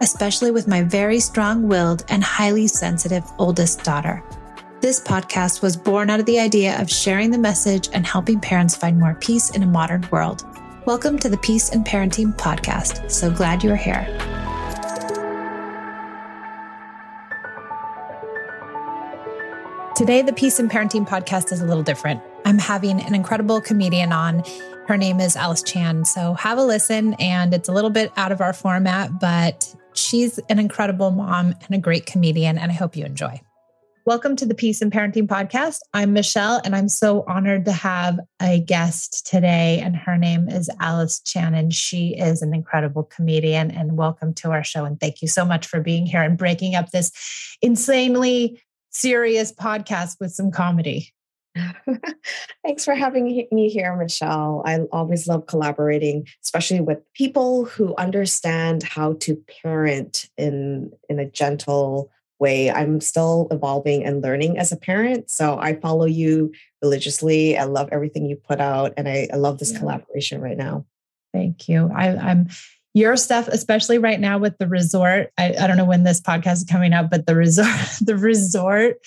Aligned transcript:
especially 0.00 0.50
with 0.50 0.68
my 0.68 0.82
very 0.82 1.18
strong 1.18 1.66
willed 1.66 2.04
and 2.08 2.22
highly 2.22 2.66
sensitive 2.68 3.24
oldest 3.38 3.82
daughter. 3.82 4.22
This 4.80 5.00
podcast 5.00 5.60
was 5.60 5.76
born 5.76 6.08
out 6.08 6.20
of 6.20 6.26
the 6.26 6.38
idea 6.38 6.80
of 6.80 6.88
sharing 6.88 7.32
the 7.32 7.38
message 7.38 7.88
and 7.92 8.06
helping 8.06 8.38
parents 8.38 8.76
find 8.76 8.98
more 8.98 9.14
peace 9.14 9.50
in 9.50 9.64
a 9.64 9.66
modern 9.66 10.06
world. 10.12 10.44
Welcome 10.86 11.18
to 11.18 11.28
the 11.28 11.36
Peace 11.38 11.70
in 11.70 11.82
Parenting 11.82 12.36
Podcast. 12.36 13.10
So 13.10 13.28
glad 13.28 13.64
you're 13.64 13.74
here. 13.74 14.06
Today, 19.96 20.22
the 20.22 20.32
Peace 20.32 20.60
in 20.60 20.68
Parenting 20.68 21.08
Podcast 21.08 21.50
is 21.50 21.60
a 21.60 21.66
little 21.66 21.82
different. 21.82 22.22
I'm 22.44 22.58
having 22.58 23.00
an 23.00 23.16
incredible 23.16 23.60
comedian 23.60 24.12
on. 24.12 24.44
Her 24.86 24.96
name 24.96 25.18
is 25.18 25.34
Alice 25.34 25.64
Chan. 25.64 26.04
So 26.04 26.34
have 26.34 26.56
a 26.56 26.62
listen, 26.62 27.14
and 27.14 27.52
it's 27.52 27.68
a 27.68 27.72
little 27.72 27.90
bit 27.90 28.12
out 28.16 28.30
of 28.30 28.40
our 28.40 28.52
format, 28.52 29.18
but 29.18 29.74
she's 29.98 30.38
an 30.48 30.58
incredible 30.58 31.10
mom 31.10 31.54
and 31.66 31.74
a 31.74 31.78
great 31.78 32.06
comedian, 32.06 32.58
and 32.58 32.70
I 32.70 32.74
hope 32.74 32.96
you 32.96 33.04
enjoy. 33.04 33.40
Welcome 34.06 34.36
to 34.36 34.46
the 34.46 34.54
Peace 34.54 34.80
in 34.80 34.90
Parenting 34.90 35.26
Podcast. 35.26 35.80
I'm 35.92 36.14
Michelle, 36.14 36.62
and 36.64 36.74
I'm 36.74 36.88
so 36.88 37.24
honored 37.28 37.66
to 37.66 37.72
have 37.72 38.18
a 38.40 38.58
guest 38.58 39.26
today. 39.26 39.80
And 39.80 39.94
her 39.94 40.16
name 40.16 40.48
is 40.48 40.70
Alice 40.80 41.20
Chan, 41.20 41.54
and 41.54 41.74
she 41.74 42.16
is 42.16 42.40
an 42.40 42.54
incredible 42.54 43.02
comedian. 43.02 43.70
And 43.70 43.98
welcome 43.98 44.32
to 44.34 44.50
our 44.50 44.64
show. 44.64 44.86
And 44.86 44.98
thank 44.98 45.20
you 45.20 45.28
so 45.28 45.44
much 45.44 45.66
for 45.66 45.80
being 45.80 46.06
here 46.06 46.22
and 46.22 46.38
breaking 46.38 46.74
up 46.74 46.90
this 46.90 47.12
insanely 47.60 48.62
serious 48.90 49.52
podcast 49.52 50.16
with 50.20 50.32
some 50.32 50.50
comedy. 50.50 51.12
Thanks 52.64 52.84
for 52.84 52.94
having 52.94 53.48
me 53.50 53.68
here, 53.68 53.96
Michelle. 53.96 54.62
I 54.64 54.80
always 54.92 55.26
love 55.26 55.46
collaborating, 55.46 56.26
especially 56.44 56.80
with 56.80 57.00
people 57.14 57.64
who 57.64 57.94
understand 57.96 58.82
how 58.82 59.14
to 59.20 59.36
parent 59.62 60.28
in 60.36 60.92
in 61.08 61.18
a 61.18 61.30
gentle 61.30 62.10
way. 62.38 62.70
I'm 62.70 63.00
still 63.00 63.48
evolving 63.50 64.04
and 64.04 64.22
learning 64.22 64.58
as 64.58 64.72
a 64.72 64.76
parent. 64.76 65.30
So 65.30 65.58
I 65.58 65.74
follow 65.74 66.06
you 66.06 66.52
religiously. 66.82 67.58
I 67.58 67.64
love 67.64 67.88
everything 67.90 68.26
you 68.26 68.36
put 68.36 68.60
out. 68.60 68.94
And 68.96 69.08
I, 69.08 69.28
I 69.32 69.36
love 69.36 69.58
this 69.58 69.72
yeah. 69.72 69.78
collaboration 69.80 70.40
right 70.40 70.56
now. 70.56 70.84
Thank 71.32 71.68
you. 71.68 71.90
I, 71.94 72.16
I'm 72.16 72.48
your 72.94 73.16
stuff, 73.16 73.48
especially 73.48 73.98
right 73.98 74.20
now 74.20 74.38
with 74.38 74.56
the 74.58 74.68
resort. 74.68 75.32
I, 75.36 75.54
I 75.60 75.66
don't 75.66 75.76
know 75.76 75.84
when 75.84 76.04
this 76.04 76.20
podcast 76.20 76.54
is 76.54 76.64
coming 76.64 76.92
up, 76.92 77.10
but 77.10 77.26
the 77.26 77.34
resort, 77.34 77.68
the 78.00 78.16
resort 78.16 78.98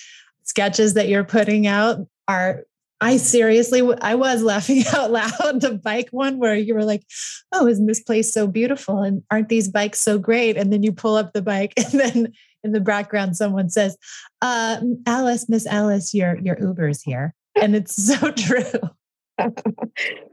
sketches 0.44 0.96
that 0.96 1.08
you're 1.08 1.24
putting 1.24 1.68
out 1.68 2.06
are 2.32 2.64
I 3.04 3.18
seriously, 3.18 3.82
I 4.00 4.14
was 4.14 4.44
laughing 4.44 4.84
out 4.94 5.10
loud. 5.10 5.62
The 5.62 5.80
bike 5.84 6.10
one 6.12 6.38
where 6.38 6.56
you 6.56 6.76
were 6.76 6.86
like, 6.86 7.04
"Oh, 7.52 7.66
isn't 7.66 7.88
this 7.88 8.04
place 8.04 8.32
so 8.32 8.46
beautiful? 8.46 9.02
And 9.02 9.24
aren't 9.32 9.50
these 9.50 9.68
bikes 9.68 10.00
so 10.00 10.20
great?" 10.20 10.56
And 10.56 10.72
then 10.72 10.84
you 10.84 10.92
pull 10.92 11.16
up 11.16 11.34
the 11.34 11.42
bike, 11.42 11.74
and 11.78 12.00
then 12.00 12.34
in 12.64 12.72
the 12.72 12.80
background 12.80 13.36
someone 13.36 13.70
says, 13.70 13.98
uh, 14.42 14.80
alice 15.06 15.48
miss 15.50 15.66
alice 15.68 16.14
your 16.14 16.38
your 16.40 16.60
uber's 16.60 17.02
here 17.02 17.34
and 17.56 17.76
it's 17.76 17.96
so 17.96 18.32
true 18.32 18.80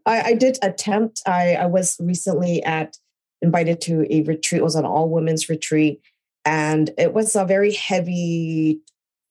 I, 0.04 0.22
I, 0.22 0.34
did 0.34 0.58
attempt 0.62 1.22
I, 1.26 1.54
I 1.54 1.66
was 1.66 1.96
recently 2.00 2.62
at 2.62 2.96
invited 3.40 3.80
to 3.82 4.06
a 4.12 4.22
retreat 4.22 4.60
it 4.60 4.64
was 4.64 4.74
an 4.74 4.84
all 4.84 5.08
women's 5.08 5.48
retreat 5.48 6.00
and 6.44 6.90
it 6.98 7.14
was 7.14 7.34
a 7.34 7.44
very 7.44 7.72
heavy 7.72 8.80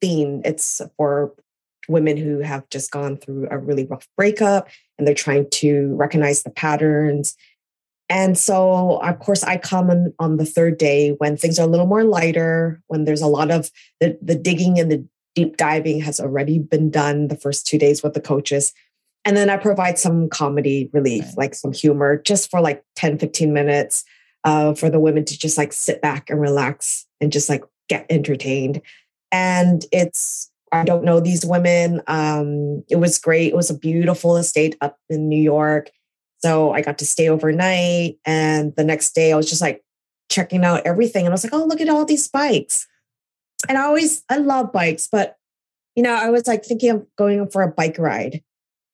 theme 0.01 0.41
it's 0.45 0.81
for 0.97 1.33
women 1.87 2.17
who 2.17 2.39
have 2.39 2.67
just 2.69 2.91
gone 2.91 3.17
through 3.17 3.47
a 3.49 3.57
really 3.57 3.85
rough 3.85 4.07
breakup 4.17 4.67
and 4.97 5.07
they're 5.07 5.15
trying 5.15 5.49
to 5.49 5.95
recognize 5.95 6.43
the 6.43 6.49
patterns 6.49 7.35
and 8.09 8.37
so, 8.37 8.97
of 8.97 9.19
course, 9.19 9.43
I 9.43 9.57
come 9.57 9.89
on, 9.89 10.13
on 10.19 10.37
the 10.37 10.45
third 10.45 10.77
day 10.77 11.11
when 11.17 11.35
things 11.35 11.59
are 11.59 11.67
a 11.67 11.69
little 11.69 11.85
more 11.85 12.03
lighter, 12.03 12.81
when 12.87 13.03
there's 13.03 13.21
a 13.21 13.27
lot 13.27 13.51
of 13.51 13.69
the, 13.99 14.17
the 14.21 14.35
digging 14.35 14.79
and 14.79 14.91
the 14.91 15.05
deep 15.35 15.57
diving 15.57 15.99
has 16.01 16.19
already 16.19 16.57
been 16.57 16.89
done 16.89 17.27
the 17.27 17.35
first 17.35 17.67
two 17.67 17.77
days 17.77 18.01
with 18.01 18.13
the 18.13 18.21
coaches. 18.21 18.73
And 19.25 19.35
then 19.35 19.49
I 19.49 19.57
provide 19.57 19.99
some 19.99 20.29
comedy 20.29 20.89
relief, 20.93 21.25
right. 21.25 21.37
like 21.37 21.55
some 21.55 21.73
humor, 21.73 22.17
just 22.21 22.49
for 22.49 22.61
like 22.61 22.83
10, 22.95 23.19
15 23.19 23.51
minutes 23.51 24.05
uh, 24.45 24.73
for 24.73 24.89
the 24.89 25.01
women 25.01 25.25
to 25.25 25.37
just 25.37 25.57
like 25.57 25.73
sit 25.73 26.01
back 26.01 26.29
and 26.29 26.39
relax 26.39 27.05
and 27.19 27.31
just 27.31 27.49
like 27.49 27.63
get 27.89 28.05
entertained. 28.09 28.81
And 29.33 29.85
it's, 29.91 30.49
I 30.71 30.83
don't 30.83 31.03
know 31.03 31.19
these 31.19 31.45
women. 31.45 32.01
Um, 32.07 32.83
it 32.89 32.97
was 32.97 33.17
great. 33.17 33.53
It 33.53 33.55
was 33.55 33.69
a 33.69 33.77
beautiful 33.77 34.37
estate 34.37 34.75
up 34.81 34.97
in 35.09 35.29
New 35.29 35.41
York 35.41 35.91
so 36.39 36.71
I 36.71 36.81
got 36.81 36.97
to 36.99 37.05
stay 37.05 37.29
overnight. 37.29 38.17
And 38.25 38.75
the 38.75 38.83
next 38.83 39.13
day 39.15 39.31
I 39.31 39.35
was 39.35 39.49
just 39.49 39.61
like 39.61 39.83
checking 40.29 40.63
out 40.63 40.85
everything. 40.85 41.25
And 41.25 41.33
I 41.33 41.35
was 41.35 41.43
like, 41.43 41.53
oh, 41.53 41.65
look 41.65 41.81
at 41.81 41.89
all 41.89 42.05
these 42.05 42.27
bikes. 42.27 42.87
And 43.67 43.77
I 43.77 43.83
always, 43.83 44.23
I 44.29 44.37
love 44.37 44.71
bikes, 44.71 45.07
but 45.11 45.35
you 45.95 46.03
know, 46.03 46.13
I 46.13 46.29
was 46.29 46.47
like 46.47 46.63
thinking 46.63 46.91
of 46.91 47.07
going 47.17 47.49
for 47.49 47.63
a 47.63 47.71
bike 47.71 47.97
ride. 47.97 48.43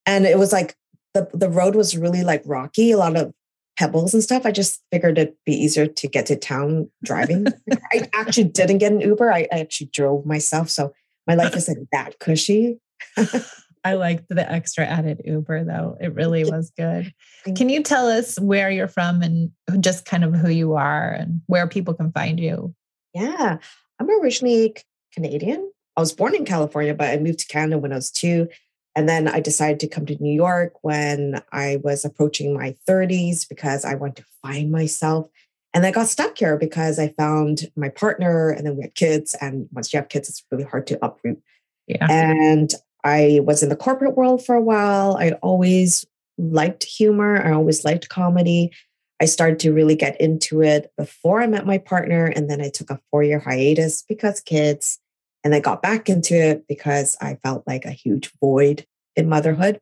And 0.06 0.26
it 0.26 0.40
was 0.40 0.54
like 0.54 0.76
the, 1.14 1.28
the 1.34 1.50
road 1.50 1.76
was 1.76 1.98
really 1.98 2.24
like 2.24 2.44
rocky, 2.46 2.92
a 2.92 2.98
lot 2.98 3.18
of 3.18 3.34
pebbles 3.78 4.14
and 4.14 4.24
stuff. 4.24 4.46
I 4.46 4.52
just 4.52 4.82
figured 4.92 5.18
it'd 5.18 5.36
be 5.46 5.54
easier 5.54 5.86
to 5.86 6.08
get 6.08 6.28
to 6.28 6.38
town 6.38 6.90
driving. 7.04 7.48
I 7.92 8.10
actually 8.14 8.46
didn't 8.46 8.78
get 8.78 8.94
an 8.94 9.02
Uber. 9.02 9.32
I, 9.32 9.48
I 9.52 9.60
actually 9.60 9.88
drove 9.88 10.26
myself. 10.26 10.70
So 10.70 10.94
my 11.28 11.36
life 11.36 11.56
isn't 11.56 11.90
that 11.92 12.20
cushy. 12.20 12.80
I 13.86 13.96
liked 13.96 14.30
the 14.30 14.50
extra 14.50 14.86
added 14.86 15.22
Uber 15.26 15.66
though. 15.66 15.98
It 16.00 16.14
really 16.14 16.46
was 16.46 16.72
good. 16.78 17.14
Can 17.56 17.70
you 17.70 17.84
tell 17.84 18.08
us 18.08 18.40
where 18.40 18.72
you're 18.72 18.88
from 18.88 19.22
and 19.22 19.52
just 19.82 20.06
kind 20.06 20.24
of 20.24 20.34
who 20.34 20.50
you 20.50 20.76
are 20.76 21.10
and 21.10 21.42
where 21.48 21.68
people 21.68 21.94
can 21.94 22.12
find 22.12 22.40
you? 22.40 22.74
Yeah, 23.14 23.58
I'm 24.00 24.10
originally 24.22 24.76
Canadian. 25.14 25.70
I 25.98 26.02
was 26.02 26.14
born 26.14 26.34
in 26.34 26.46
California, 26.46 26.94
but 26.94 27.10
I 27.10 27.18
moved 27.18 27.40
to 27.40 27.48
Canada 27.48 27.78
when 27.78 27.92
I 27.92 27.96
was 27.96 28.12
two. 28.12 28.48
And 28.96 29.10
then 29.10 29.28
I 29.28 29.40
decided 29.40 29.80
to 29.82 29.88
come 29.88 30.06
to 30.06 30.22
New 30.22 30.34
York 30.34 30.74
when 30.82 31.42
I 31.52 31.80
was 31.84 32.06
approaching 32.06 32.54
my 32.54 32.76
30s 32.88 33.48
because 33.48 33.86
I 33.86 33.96
wanted 33.96 34.18
to 34.18 34.26
find 34.42 34.72
myself. 34.72 35.28
And 35.74 35.86
I 35.86 35.92
got 35.92 36.08
stuck 36.08 36.38
here 36.38 36.58
because 36.58 37.00
I 37.00 37.10
found 37.10 37.72
my 37.76 37.90
partner 37.90 38.50
and 38.50 38.66
then 38.66 38.76
we 38.76 38.84
had 38.84 38.96
kids. 38.96 39.36
And 39.42 39.68
once 39.72 39.92
you 39.92 39.98
have 39.98 40.10
kids, 40.10 40.30
it's 40.30 40.44
really 40.52 40.64
hard 40.64 40.86
to 40.88 41.04
uproot. 41.04 41.42
Yeah. 41.88 42.06
And 42.10 42.74
I 43.04 43.42
was 43.44 43.64
in 43.64 43.70
the 43.70 43.76
corporate 43.76 44.16
world 44.16 44.46
for 44.46 44.56
a 44.56 44.62
while. 44.62 45.18
I 45.18 45.32
always 45.42 46.06
liked 46.38 46.84
humor, 46.84 47.46
I 47.46 47.52
always 47.52 47.84
liked 47.84 48.10
comedy. 48.10 48.72
I 49.20 49.26
started 49.26 49.60
to 49.60 49.74
really 49.74 49.96
get 49.96 50.20
into 50.20 50.62
it 50.62 50.92
before 50.98 51.42
I 51.42 51.48
met 51.48 51.66
my 51.66 51.78
partner. 51.78 52.26
And 52.26 52.50
then 52.50 52.62
I 52.62 52.70
took 52.70 52.90
a 52.90 53.00
four 53.10 53.24
year 53.24 53.40
hiatus 53.40 54.04
because 54.08 54.40
kids. 54.40 55.00
and 55.44 55.54
I 55.54 55.60
got 55.60 55.82
back 55.82 56.10
into 56.10 56.36
it 56.36 56.66
because 56.68 57.18
I 57.20 57.36
felt 57.36 57.68
like 57.68 57.86
a 57.86 57.92
huge 57.92 58.32
void 58.40 58.86
in 59.16 59.28
motherhood. 59.28 59.80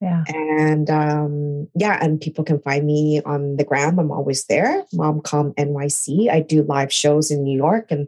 Yeah. 0.00 0.22
And 0.28 0.88
um, 0.90 1.68
yeah, 1.74 1.98
and 2.00 2.20
people 2.20 2.44
can 2.44 2.60
find 2.60 2.86
me 2.86 3.20
on 3.24 3.56
the 3.56 3.64
gram. 3.64 3.98
I'm 3.98 4.12
always 4.12 4.44
there. 4.44 4.84
Momcom 4.94 5.54
NYC. 5.56 6.30
I 6.30 6.40
do 6.40 6.62
live 6.62 6.92
shows 6.92 7.30
in 7.30 7.42
New 7.42 7.56
York 7.56 7.90
and 7.90 8.06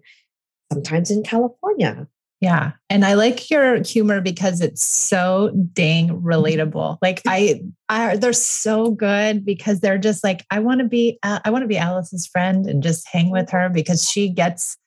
sometimes 0.72 1.10
in 1.10 1.24
California. 1.24 2.06
Yeah. 2.40 2.72
And 2.88 3.04
I 3.04 3.14
like 3.14 3.50
your 3.50 3.82
humor 3.82 4.22
because 4.22 4.62
it's 4.62 4.82
so 4.82 5.50
dang 5.72 6.08
relatable. 6.22 6.98
Like 7.02 7.22
I, 7.26 7.62
I 7.88 8.16
they're 8.16 8.32
so 8.32 8.92
good 8.92 9.44
because 9.44 9.80
they're 9.80 9.98
just 9.98 10.24
like, 10.24 10.46
I 10.50 10.60
want 10.60 10.80
to 10.80 10.86
be, 10.86 11.18
uh, 11.22 11.40
I 11.44 11.50
want 11.50 11.62
to 11.62 11.68
be 11.68 11.76
Alice's 11.76 12.26
friend 12.26 12.66
and 12.66 12.82
just 12.82 13.06
hang 13.08 13.30
with 13.30 13.50
her 13.50 13.68
because 13.68 14.08
she 14.08 14.30
gets, 14.30 14.78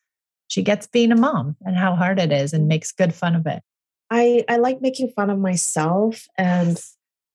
she 0.48 0.64
gets 0.64 0.88
being 0.88 1.12
a 1.12 1.16
mom 1.16 1.56
and 1.62 1.76
how 1.76 1.96
hard 1.96 2.20
it 2.20 2.32
is 2.32 2.54
and 2.54 2.68
makes 2.68 2.92
good 2.92 3.14
fun 3.14 3.36
of 3.36 3.46
it. 3.46 3.62
I, 4.14 4.46
I 4.48 4.58
like 4.58 4.80
making 4.80 5.10
fun 5.10 5.32
of 5.32 5.40
myself 5.40 6.28
and 6.38 6.80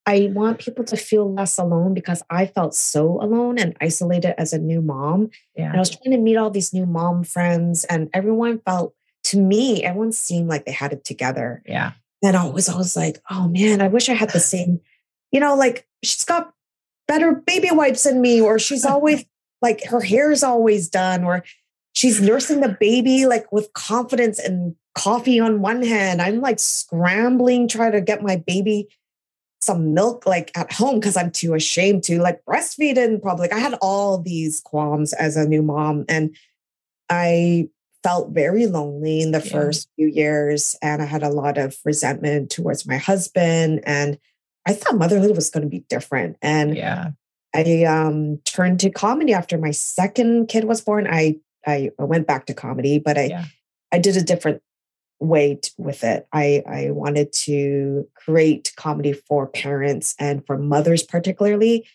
I 0.06 0.30
want 0.32 0.60
people 0.60 0.84
to 0.84 0.96
feel 0.96 1.34
less 1.34 1.58
alone 1.58 1.92
because 1.92 2.22
I 2.30 2.46
felt 2.46 2.72
so 2.72 3.20
alone 3.20 3.58
and 3.58 3.76
isolated 3.80 4.40
as 4.40 4.52
a 4.52 4.58
new 4.58 4.80
mom. 4.80 5.30
Yeah. 5.56 5.66
And 5.66 5.76
I 5.76 5.78
was 5.80 5.90
trying 5.90 6.12
to 6.12 6.22
meet 6.22 6.36
all 6.36 6.50
these 6.50 6.72
new 6.72 6.86
mom 6.86 7.24
friends 7.24 7.84
and 7.84 8.08
everyone 8.14 8.60
felt 8.60 8.94
to 9.24 9.38
me, 9.38 9.82
everyone 9.82 10.12
seemed 10.12 10.48
like 10.48 10.66
they 10.66 10.72
had 10.72 10.92
it 10.92 11.04
together. 11.04 11.64
Yeah. 11.66 11.94
And 12.22 12.36
I 12.36 12.48
was 12.48 12.68
always 12.68 12.96
like, 12.96 13.20
oh 13.28 13.48
man, 13.48 13.82
I 13.82 13.88
wish 13.88 14.08
I 14.08 14.14
had 14.14 14.30
the 14.30 14.40
same, 14.54 14.80
you 15.32 15.40
know, 15.40 15.56
like 15.56 15.84
she's 16.04 16.24
got 16.24 16.52
better 17.08 17.32
baby 17.32 17.70
wipes 17.72 18.04
than 18.04 18.20
me, 18.20 18.40
or 18.40 18.60
she's 18.60 18.84
always 18.84 19.24
like 19.62 19.82
her 19.86 20.00
hair 20.00 20.30
is 20.30 20.44
always 20.44 20.88
done, 20.88 21.24
or 21.24 21.42
she's 21.92 22.22
nursing 22.22 22.60
the 22.60 22.76
baby 22.80 23.26
like 23.26 23.50
with 23.50 23.72
confidence 23.72 24.38
and 24.38 24.76
coffee 24.98 25.40
on 25.40 25.60
one 25.60 25.82
hand. 25.82 26.20
I'm 26.20 26.40
like 26.40 26.58
scrambling, 26.58 27.68
trying 27.68 27.92
to 27.92 28.00
get 28.00 28.22
my 28.22 28.36
baby 28.36 28.88
some 29.60 29.92
milk 29.92 30.24
like 30.24 30.50
at 30.56 30.72
home 30.72 31.00
because 31.00 31.16
I'm 31.16 31.30
too 31.30 31.54
ashamed 31.54 32.04
to 32.04 32.20
like 32.20 32.44
breastfeed 32.44 32.96
in 32.96 33.20
public. 33.20 33.52
I 33.52 33.58
had 33.58 33.74
all 33.80 34.18
these 34.18 34.60
qualms 34.60 35.12
as 35.12 35.36
a 35.36 35.48
new 35.48 35.62
mom. 35.62 36.04
And 36.08 36.36
I 37.10 37.68
felt 38.02 38.30
very 38.30 38.66
lonely 38.66 39.20
in 39.20 39.32
the 39.32 39.42
yeah. 39.44 39.52
first 39.52 39.88
few 39.96 40.06
years 40.06 40.76
and 40.82 41.02
I 41.02 41.04
had 41.04 41.22
a 41.22 41.30
lot 41.30 41.58
of 41.58 41.76
resentment 41.84 42.50
towards 42.50 42.86
my 42.86 42.96
husband 42.96 43.80
and 43.84 44.18
I 44.66 44.74
thought 44.74 44.96
motherhood 44.96 45.34
was 45.34 45.50
going 45.50 45.64
to 45.64 45.68
be 45.68 45.84
different 45.88 46.36
and 46.40 46.76
yeah 46.76 47.10
I 47.54 47.84
um 47.84 48.38
turned 48.44 48.80
to 48.80 48.90
comedy 48.90 49.32
after 49.32 49.58
my 49.58 49.72
second 49.72 50.46
kid 50.46 50.64
was 50.64 50.80
born 50.80 51.08
I 51.10 51.36
I 51.66 51.90
went 51.98 52.26
back 52.26 52.46
to 52.46 52.54
comedy 52.54 52.98
but 52.98 53.18
I 53.18 53.24
yeah. 53.24 53.44
I 53.90 53.98
did 53.98 54.16
a 54.16 54.22
different 54.22 54.62
way 55.20 55.56
t- 55.56 55.70
with 55.78 56.04
it 56.04 56.26
I 56.32 56.62
I 56.66 56.90
wanted 56.90 57.32
to 57.32 58.08
create 58.14 58.72
comedy 58.76 59.12
for 59.12 59.46
parents 59.46 60.14
and 60.18 60.46
for 60.46 60.56
mothers 60.56 61.02
particularly 61.02 61.86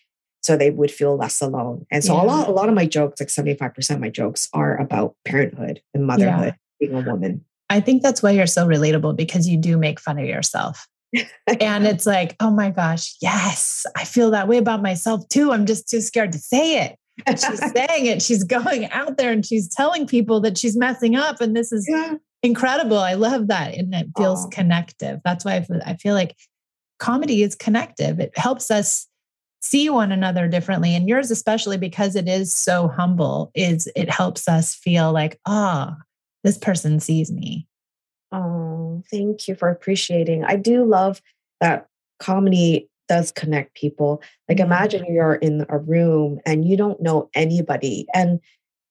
so 0.44 0.58
they 0.58 0.70
would 0.70 0.90
feel 0.90 1.16
less 1.16 1.40
alone. 1.40 1.86
And 1.90 2.04
so 2.04 2.14
yeah. 2.14 2.22
a 2.22 2.24
lot, 2.24 2.48
a 2.48 2.52
lot 2.52 2.68
of 2.68 2.74
my 2.74 2.84
jokes, 2.84 3.18
like 3.18 3.30
75% 3.30 3.94
of 3.94 4.00
my 4.00 4.10
jokes 4.10 4.50
are 4.52 4.76
about 4.76 5.16
parenthood 5.24 5.80
and 5.94 6.06
motherhood, 6.06 6.54
yeah. 6.80 6.86
being 6.86 6.94
a 6.94 7.10
woman. 7.10 7.44
I 7.70 7.80
think 7.80 8.02
that's 8.02 8.22
why 8.22 8.32
you're 8.32 8.46
so 8.46 8.66
relatable 8.66 9.16
because 9.16 9.48
you 9.48 9.56
do 9.56 9.78
make 9.78 9.98
fun 9.98 10.18
of 10.18 10.26
yourself. 10.26 10.86
and 11.60 11.86
it's 11.86 12.04
like, 12.04 12.36
oh 12.40 12.50
my 12.50 12.70
gosh, 12.70 13.16
yes, 13.22 13.86
I 13.96 14.04
feel 14.04 14.32
that 14.32 14.46
way 14.46 14.58
about 14.58 14.82
myself 14.82 15.26
too. 15.28 15.50
I'm 15.50 15.64
just 15.64 15.88
too 15.88 16.02
scared 16.02 16.32
to 16.32 16.38
say 16.38 16.84
it. 16.84 16.98
she's 17.38 17.72
saying 17.72 18.06
it. 18.06 18.20
She's 18.20 18.44
going 18.44 18.90
out 18.90 19.16
there 19.16 19.32
and 19.32 19.46
she's 19.46 19.66
telling 19.66 20.06
people 20.06 20.40
that 20.40 20.58
she's 20.58 20.76
messing 20.76 21.16
up. 21.16 21.40
And 21.40 21.56
this 21.56 21.72
is 21.72 21.86
yeah. 21.88 22.16
Incredible. 22.44 22.98
I 22.98 23.14
love 23.14 23.48
that. 23.48 23.74
And 23.74 23.94
it 23.94 24.08
feels 24.16 24.46
connective. 24.52 25.20
That's 25.24 25.44
why 25.44 25.56
I 25.56 25.62
feel, 25.62 25.80
I 25.84 25.94
feel 25.94 26.14
like 26.14 26.36
comedy 26.98 27.42
is 27.42 27.54
connective. 27.54 28.20
It 28.20 28.36
helps 28.36 28.70
us 28.70 29.08
see 29.62 29.88
one 29.88 30.12
another 30.12 30.46
differently 30.46 30.94
and 30.94 31.08
yours 31.08 31.30
especially 31.30 31.78
because 31.78 32.16
it 32.16 32.28
is 32.28 32.52
so 32.52 32.86
humble 32.86 33.50
is 33.54 33.88
it 33.96 34.10
helps 34.10 34.46
us 34.46 34.74
feel 34.74 35.10
like 35.10 35.40
ah 35.46 35.96
oh, 35.96 36.02
this 36.42 36.58
person 36.58 37.00
sees 37.00 37.32
me 37.32 37.66
oh 38.30 39.02
thank 39.10 39.48
you 39.48 39.54
for 39.54 39.70
appreciating 39.70 40.44
i 40.44 40.54
do 40.54 40.84
love 40.84 41.22
that 41.62 41.86
comedy 42.20 42.90
does 43.08 43.32
connect 43.32 43.74
people 43.74 44.22
like 44.50 44.60
imagine 44.60 45.06
you're 45.08 45.36
in 45.36 45.64
a 45.70 45.78
room 45.78 46.38
and 46.44 46.68
you 46.68 46.76
don't 46.76 47.00
know 47.00 47.30
anybody 47.32 48.06
and 48.12 48.40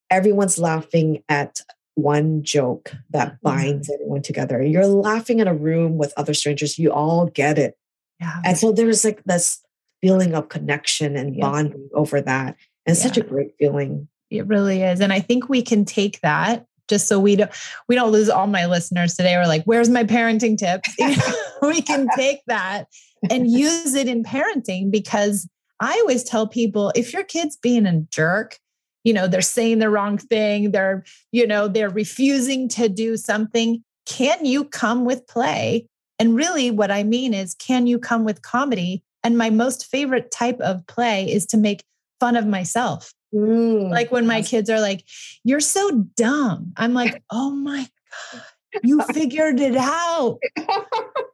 everyone's 0.09 0.57
laughing 0.57 1.23
at 1.29 1.61
one 1.95 2.43
joke 2.43 2.91
that 3.11 3.39
binds 3.41 3.87
mm-hmm. 3.87 3.95
everyone 3.95 4.21
together 4.21 4.63
you're 4.63 4.87
laughing 4.87 5.39
in 5.39 5.47
a 5.47 5.53
room 5.53 5.97
with 5.97 6.13
other 6.17 6.33
strangers 6.33 6.79
you 6.79 6.91
all 6.91 7.27
get 7.27 7.59
it 7.59 7.77
yeah. 8.19 8.41
and 8.43 8.57
so 8.57 8.71
there's 8.71 9.05
like 9.05 9.23
this 9.25 9.63
feeling 10.03 10.35
of 10.35 10.49
connection 10.49 11.15
and 11.15 11.39
bonding 11.39 11.89
over 11.93 12.19
that. 12.19 12.57
And 12.85 12.97
yeah. 12.97 13.03
such 13.03 13.17
a 13.17 13.23
great 13.23 13.55
feeling. 13.57 14.09
It 14.29 14.45
really 14.47 14.83
is. 14.83 14.99
And 14.99 15.13
I 15.13 15.21
think 15.21 15.47
we 15.47 15.61
can 15.61 15.85
take 15.85 16.19
that 16.19 16.65
just 16.89 17.07
so 17.07 17.17
we 17.21 17.37
don't 17.37 17.49
we 17.87 17.95
don't 17.95 18.11
lose 18.11 18.27
all 18.27 18.45
my 18.45 18.65
listeners 18.65 19.15
today 19.15 19.37
We're 19.37 19.47
like 19.47 19.63
where's 19.63 19.87
my 19.87 20.03
parenting 20.03 20.57
tips 20.57 20.93
we 21.61 21.81
can 21.81 22.09
take 22.17 22.41
that 22.47 22.87
and 23.31 23.49
use 23.49 23.95
it 23.95 24.09
in 24.09 24.21
parenting 24.21 24.91
because 24.91 25.47
i 25.79 25.93
always 26.01 26.25
tell 26.25 26.45
people 26.45 26.91
if 26.93 27.13
your 27.13 27.23
kid's 27.23 27.55
being 27.55 27.85
a 27.85 28.01
jerk 28.11 28.59
you 29.03 29.13
know 29.13 29.27
they're 29.27 29.41
saying 29.41 29.79
the 29.79 29.89
wrong 29.89 30.17
thing 30.17 30.71
they're 30.71 31.03
you 31.31 31.45
know 31.45 31.67
they're 31.67 31.89
refusing 31.89 32.67
to 32.67 32.89
do 32.89 33.17
something 33.17 33.83
can 34.05 34.45
you 34.45 34.65
come 34.65 35.05
with 35.05 35.25
play 35.27 35.87
and 36.19 36.35
really 36.35 36.71
what 36.71 36.91
i 36.91 37.03
mean 37.03 37.33
is 37.33 37.55
can 37.55 37.87
you 37.87 37.97
come 37.99 38.23
with 38.23 38.41
comedy 38.41 39.03
and 39.23 39.37
my 39.37 39.49
most 39.49 39.85
favorite 39.85 40.31
type 40.31 40.59
of 40.59 40.85
play 40.87 41.31
is 41.31 41.45
to 41.47 41.57
make 41.57 41.83
fun 42.19 42.35
of 42.35 42.45
myself. 42.45 43.13
Mm, 43.33 43.89
like 43.89 44.11
when 44.11 44.27
my 44.27 44.41
kids 44.41 44.69
are 44.69 44.79
like, 44.79 45.03
You're 45.43 45.59
so 45.59 45.91
dumb. 46.15 46.73
I'm 46.77 46.93
like, 46.93 47.23
Oh 47.31 47.51
my 47.51 47.87
God, 48.31 48.41
you 48.83 49.01
figured 49.13 49.59
it 49.59 49.75
out. 49.75 50.39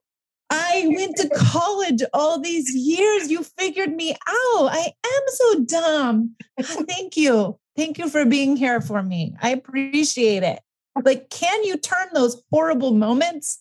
I 0.49 0.91
went 0.95 1.15
to 1.17 1.29
college 1.29 2.01
all 2.13 2.39
these 2.39 2.73
years. 2.73 3.29
You 3.29 3.43
figured 3.43 3.95
me 3.95 4.11
out. 4.11 4.69
I 4.71 4.93
am 5.05 5.21
so 5.27 5.63
dumb. 5.63 6.35
Thank 6.59 7.17
you. 7.17 7.59
Thank 7.75 7.97
you 7.97 8.09
for 8.09 8.25
being 8.25 8.57
here 8.57 8.81
for 8.81 9.03
me. 9.03 9.35
I 9.41 9.51
appreciate 9.51 10.43
it. 10.43 10.59
Like, 11.03 11.29
can 11.29 11.63
you 11.63 11.77
turn 11.77 12.07
those 12.13 12.41
horrible 12.51 12.93
moments 12.93 13.59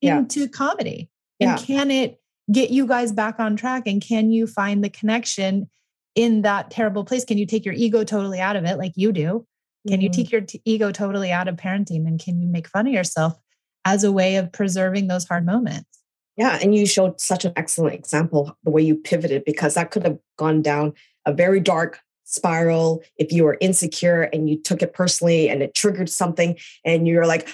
yeah. 0.00 0.18
into 0.18 0.48
comedy? 0.48 1.10
And 1.38 1.50
yeah. 1.50 1.56
can 1.58 1.90
it 1.90 2.20
get 2.50 2.70
you 2.70 2.86
guys 2.86 3.12
back 3.12 3.38
on 3.38 3.56
track? 3.56 3.84
And 3.86 4.02
can 4.02 4.32
you 4.32 4.46
find 4.46 4.82
the 4.82 4.90
connection 4.90 5.68
in 6.14 6.42
that 6.42 6.70
terrible 6.70 7.04
place? 7.04 7.24
Can 7.24 7.38
you 7.38 7.46
take 7.46 7.64
your 7.64 7.74
ego 7.74 8.02
totally 8.02 8.40
out 8.40 8.56
of 8.56 8.64
it 8.64 8.76
like 8.76 8.92
you 8.96 9.12
do? 9.12 9.46
Can 9.86 9.96
mm-hmm. 9.96 10.02
you 10.02 10.10
take 10.10 10.32
your 10.32 10.40
t- 10.40 10.60
ego 10.64 10.90
totally 10.90 11.30
out 11.30 11.48
of 11.48 11.56
parenting? 11.56 12.06
And 12.06 12.18
can 12.18 12.40
you 12.40 12.48
make 12.48 12.66
fun 12.66 12.86
of 12.86 12.92
yourself 12.92 13.38
as 13.84 14.04
a 14.04 14.12
way 14.12 14.36
of 14.36 14.52
preserving 14.52 15.06
those 15.06 15.26
hard 15.26 15.46
moments? 15.46 15.99
Yeah. 16.40 16.58
And 16.62 16.74
you 16.74 16.86
showed 16.86 17.20
such 17.20 17.44
an 17.44 17.52
excellent 17.54 17.94
example, 17.94 18.56
the 18.64 18.70
way 18.70 18.80
you 18.80 18.94
pivoted, 18.94 19.44
because 19.44 19.74
that 19.74 19.90
could 19.90 20.04
have 20.04 20.18
gone 20.38 20.62
down 20.62 20.94
a 21.26 21.34
very 21.34 21.60
dark 21.60 22.00
spiral 22.24 23.02
if 23.18 23.30
you 23.30 23.44
were 23.44 23.58
insecure 23.60 24.22
and 24.22 24.48
you 24.48 24.56
took 24.56 24.80
it 24.80 24.94
personally 24.94 25.50
and 25.50 25.62
it 25.62 25.74
triggered 25.74 26.08
something 26.08 26.56
and 26.82 27.06
you're 27.06 27.26
like 27.26 27.46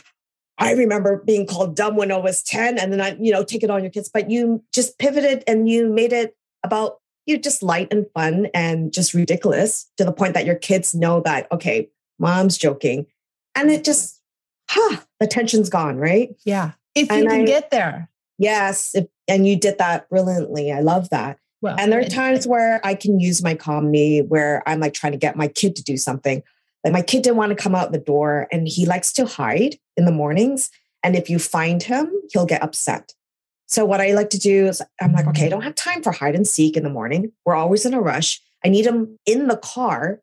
I 0.56 0.72
remember 0.74 1.20
being 1.26 1.48
called 1.48 1.74
dumb 1.74 1.96
when 1.96 2.12
I 2.12 2.16
was 2.16 2.44
10 2.44 2.78
and 2.78 2.92
then 2.92 3.00
I, 3.00 3.16
you 3.20 3.32
know, 3.32 3.42
take 3.42 3.64
it 3.64 3.70
on 3.70 3.82
your 3.82 3.90
kids, 3.90 4.08
but 4.08 4.30
you 4.30 4.62
just 4.72 4.98
pivoted 5.00 5.42
and 5.48 5.68
you 5.68 5.88
made 5.88 6.12
it 6.12 6.36
about 6.62 6.98
you 7.26 7.38
just 7.38 7.62
light 7.62 7.88
and 7.90 8.06
fun 8.14 8.46
and 8.54 8.92
just 8.92 9.14
ridiculous 9.14 9.90
to 9.96 10.04
the 10.04 10.12
point 10.12 10.34
that 10.34 10.46
your 10.46 10.54
kids 10.54 10.94
know 10.94 11.20
that, 11.22 11.50
okay, 11.50 11.90
mom's 12.20 12.56
joking. 12.56 13.06
And 13.56 13.68
it 13.68 13.84
just, 13.84 14.22
huh, 14.70 14.98
the 15.18 15.26
tension's 15.26 15.68
gone, 15.68 15.96
right? 15.96 16.36
Yeah. 16.44 16.72
If 16.94 17.10
you 17.10 17.16
and 17.16 17.28
can 17.28 17.40
I, 17.40 17.44
get 17.44 17.70
there. 17.72 18.08
Yes. 18.38 18.94
If, 18.94 19.06
and 19.28 19.46
you 19.46 19.58
did 19.58 19.78
that 19.78 20.08
brilliantly. 20.08 20.72
I 20.72 20.80
love 20.80 21.10
that. 21.10 21.38
Well, 21.62 21.76
and 21.78 21.90
there 21.90 22.00
are 22.00 22.04
times 22.04 22.46
where 22.46 22.80
I 22.84 22.94
can 22.94 23.18
use 23.18 23.42
my 23.42 23.54
comedy 23.54 24.20
where 24.20 24.62
I'm 24.66 24.78
like 24.78 24.92
trying 24.92 25.12
to 25.12 25.18
get 25.18 25.36
my 25.36 25.48
kid 25.48 25.74
to 25.76 25.82
do 25.82 25.96
something 25.96 26.42
like 26.86 26.92
my 26.92 27.02
kid 27.02 27.22
didn't 27.22 27.36
want 27.36 27.50
to 27.50 27.60
come 27.60 27.74
out 27.74 27.90
the 27.90 27.98
door 27.98 28.46
and 28.52 28.68
he 28.68 28.86
likes 28.86 29.12
to 29.14 29.26
hide 29.26 29.76
in 29.96 30.04
the 30.04 30.12
mornings. 30.12 30.70
And 31.02 31.16
if 31.16 31.28
you 31.28 31.40
find 31.40 31.82
him, 31.82 32.12
he'll 32.30 32.46
get 32.46 32.62
upset. 32.62 33.12
So 33.66 33.84
what 33.84 34.00
I 34.00 34.12
like 34.12 34.30
to 34.30 34.38
do 34.38 34.68
is 34.68 34.80
I'm 35.00 35.12
like, 35.12 35.26
okay, 35.26 35.46
I 35.46 35.48
don't 35.48 35.62
have 35.62 35.74
time 35.74 36.00
for 36.00 36.12
hide 36.12 36.36
and 36.36 36.46
seek 36.46 36.76
in 36.76 36.84
the 36.84 36.88
morning. 36.88 37.32
We're 37.44 37.56
always 37.56 37.84
in 37.84 37.92
a 37.92 38.00
rush. 38.00 38.40
I 38.64 38.68
need 38.68 38.86
him 38.86 39.18
in 39.26 39.48
the 39.48 39.56
car 39.56 40.20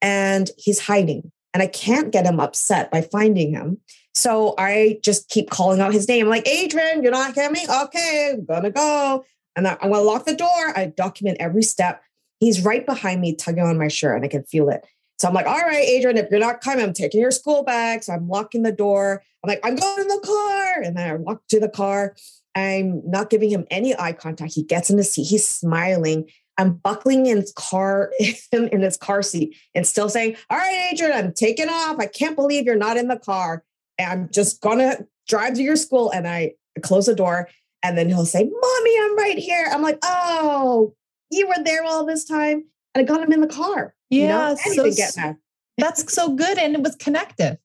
and 0.00 0.48
he's 0.56 0.78
hiding. 0.78 1.32
And 1.52 1.60
I 1.60 1.66
can't 1.66 2.12
get 2.12 2.24
him 2.24 2.38
upset 2.38 2.92
by 2.92 3.02
finding 3.02 3.50
him. 3.50 3.78
So 4.16 4.54
I 4.56 4.98
just 5.02 5.28
keep 5.28 5.50
calling 5.50 5.78
out 5.78 5.92
his 5.92 6.08
name. 6.08 6.24
I'm 6.24 6.30
like, 6.30 6.48
Adrian, 6.48 7.02
you're 7.02 7.12
not 7.12 7.34
coming? 7.34 7.66
Okay, 7.68 8.30
I'm 8.32 8.46
gonna 8.46 8.70
go. 8.70 9.26
And 9.54 9.68
I'm 9.68 9.76
gonna 9.78 10.00
lock 10.00 10.24
the 10.24 10.34
door. 10.34 10.48
I 10.74 10.86
document 10.96 11.36
every 11.38 11.62
step. 11.62 12.02
He's 12.40 12.64
right 12.64 12.84
behind 12.86 13.20
me, 13.20 13.34
tugging 13.34 13.62
on 13.62 13.78
my 13.78 13.88
shirt, 13.88 14.16
and 14.16 14.24
I 14.24 14.28
can 14.28 14.44
feel 14.44 14.70
it. 14.70 14.86
So 15.18 15.28
I'm 15.28 15.34
like, 15.34 15.46
all 15.46 15.60
right, 15.60 15.84
Adrian, 15.86 16.16
if 16.16 16.30
you're 16.30 16.40
not 16.40 16.62
coming, 16.62 16.82
I'm 16.82 16.94
taking 16.94 17.20
your 17.20 17.30
school 17.30 17.62
bag. 17.62 18.04
So 18.04 18.14
I'm 18.14 18.26
locking 18.26 18.62
the 18.62 18.72
door. 18.72 19.22
I'm 19.44 19.48
like, 19.48 19.60
I'm 19.62 19.76
going 19.76 20.00
in 20.00 20.08
the 20.08 20.22
car. 20.24 20.82
And 20.82 20.96
then 20.96 21.10
I 21.10 21.14
walk 21.14 21.42
to 21.48 21.60
the 21.60 21.68
car. 21.68 22.16
I'm 22.54 23.02
not 23.04 23.28
giving 23.28 23.50
him 23.50 23.66
any 23.70 23.94
eye 23.98 24.14
contact. 24.14 24.54
He 24.54 24.62
gets 24.62 24.88
in 24.88 24.96
the 24.96 25.04
seat. 25.04 25.24
He's 25.24 25.46
smiling. 25.46 26.26
I'm 26.56 26.72
buckling 26.72 27.26
in 27.26 27.42
his 27.42 27.52
car, 27.52 28.12
in 28.52 28.80
his 28.80 28.96
car 28.96 29.22
seat 29.22 29.56
and 29.74 29.86
still 29.86 30.08
saying, 30.08 30.36
all 30.48 30.56
right, 30.56 30.90
Adrian, 30.90 31.12
I'm 31.12 31.34
taking 31.34 31.68
off. 31.68 31.98
I 31.98 32.06
can't 32.06 32.34
believe 32.34 32.64
you're 32.64 32.76
not 32.76 32.96
in 32.96 33.08
the 33.08 33.18
car. 33.18 33.62
I'm 33.98 34.28
just 34.30 34.60
gonna 34.60 35.06
drive 35.26 35.54
to 35.54 35.62
your 35.62 35.76
school. 35.76 36.10
And 36.10 36.26
I 36.26 36.54
close 36.82 37.06
the 37.06 37.14
door. 37.14 37.48
And 37.82 37.96
then 37.96 38.08
he'll 38.08 38.26
say, 38.26 38.42
Mommy, 38.42 38.98
I'm 39.00 39.16
right 39.16 39.38
here. 39.38 39.68
I'm 39.70 39.82
like, 39.82 39.98
oh, 40.02 40.94
you 41.30 41.46
were 41.46 41.62
there 41.62 41.84
all 41.84 42.04
this 42.04 42.24
time. 42.24 42.64
And 42.94 43.02
I 43.02 43.02
got 43.02 43.22
him 43.22 43.32
in 43.32 43.40
the 43.40 43.46
car. 43.46 43.94
Yeah. 44.10 44.20
You 44.20 44.28
know? 44.28 44.56
so 44.74 44.92
get 44.92 45.16
mad. 45.16 45.36
That's 45.78 46.12
so 46.12 46.34
good. 46.34 46.58
And 46.58 46.74
it 46.74 46.82
was 46.82 46.96
connective. 46.96 47.58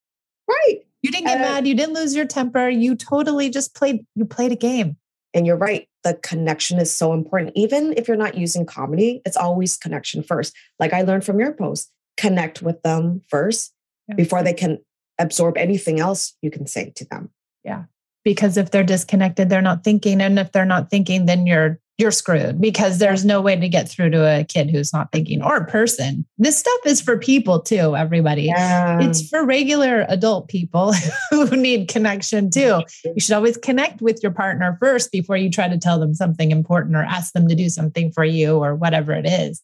Right. 0.48 0.80
You 1.02 1.12
didn't 1.12 1.28
get 1.28 1.40
mad. 1.40 1.66
You 1.66 1.74
didn't 1.74 1.96
lose 1.96 2.16
your 2.16 2.26
temper. 2.26 2.70
You 2.70 2.96
totally 2.96 3.50
just 3.50 3.74
played, 3.74 4.06
you 4.16 4.26
played 4.26 4.52
a 4.52 4.56
game. 4.56 4.98
And 5.34 5.48
you're 5.48 5.58
right. 5.58 5.88
The 6.04 6.16
connection 6.16 6.78
is 6.78 6.94
so 6.94 7.14
important. 7.14 7.54
Even 7.56 7.94
if 7.96 8.08
you're 8.08 8.18
not 8.18 8.36
using 8.36 8.66
comedy, 8.66 9.22
it's 9.26 9.38
always 9.38 9.78
connection 9.78 10.24
first. 10.24 10.54
Like 10.78 10.94
I 10.94 11.04
learned 11.04 11.24
from 11.24 11.40
your 11.40 11.54
post, 11.54 11.90
connect 12.18 12.62
with 12.62 12.82
them 12.82 13.22
first 13.30 13.74
yeah. 14.10 14.16
before 14.16 14.44
they 14.44 14.54
can 14.54 14.80
absorb 15.22 15.58
anything 15.58 16.00
else 16.00 16.34
you 16.42 16.51
can 16.51 16.68
say 16.68 16.92
to 16.96 17.06
them. 17.06 17.30
Yeah. 17.63 17.84
Because 18.24 18.58
if 18.58 18.72
they're 18.72 18.84
disconnected, 18.84 19.50
they're 19.50 19.62
not 19.62 19.84
thinking. 19.84 20.22
And 20.22 20.38
if 20.38 20.51
they're 20.51 20.66
not 20.66 20.90
thinking, 20.90 21.25
then 21.25 21.46
you're 21.46 21.80
you're 21.98 22.12
screwed 22.12 22.60
because 22.60 22.98
there's 22.98 23.24
no 23.24 23.42
way 23.42 23.56
to 23.56 23.70
get 23.70 23.88
through 23.88 24.10
to 24.10 24.40
a 24.40 24.44
kid 24.44 24.72
who's 24.72 24.92
not 24.92 25.12
thinking 25.12 25.44
or 25.44 25.58
a 25.58 25.66
person. 25.68 26.25
This 26.40 26.58
stuff 26.58 26.80
is 26.86 27.00
for 27.00 27.20
people 27.20 27.62
too, 27.62 27.96
everybody. 27.96 28.44
Yeah. 28.46 29.00
It's 29.01 29.30
for 29.30 29.46
regular 29.46 30.08
adult 30.10 30.48
people 30.48 30.94
who 31.30 31.46
need 31.56 31.90
connection 31.90 32.50
too. 32.50 32.60
Mm-hmm. 32.60 33.12
You 33.16 33.22
should 33.22 33.36
always 33.36 33.56
connect 33.56 34.01
with 34.01 34.24
your 34.24 34.32
partner 34.32 34.78
first 34.80 35.12
before 35.12 35.38
you 35.38 35.51
try 35.51 35.68
to 35.68 35.78
tell 35.78 36.00
them 36.00 36.16
something 36.16 36.50
important 36.50 36.96
or 36.96 37.04
ask 37.04 37.34
them 37.34 37.48
to 37.48 37.56
do 37.56 37.70
something 37.70 38.12
for 38.12 38.25
you 38.25 38.58
or 38.58 38.74
whatever 38.74 39.13
it 39.13 39.28
is. 39.28 39.62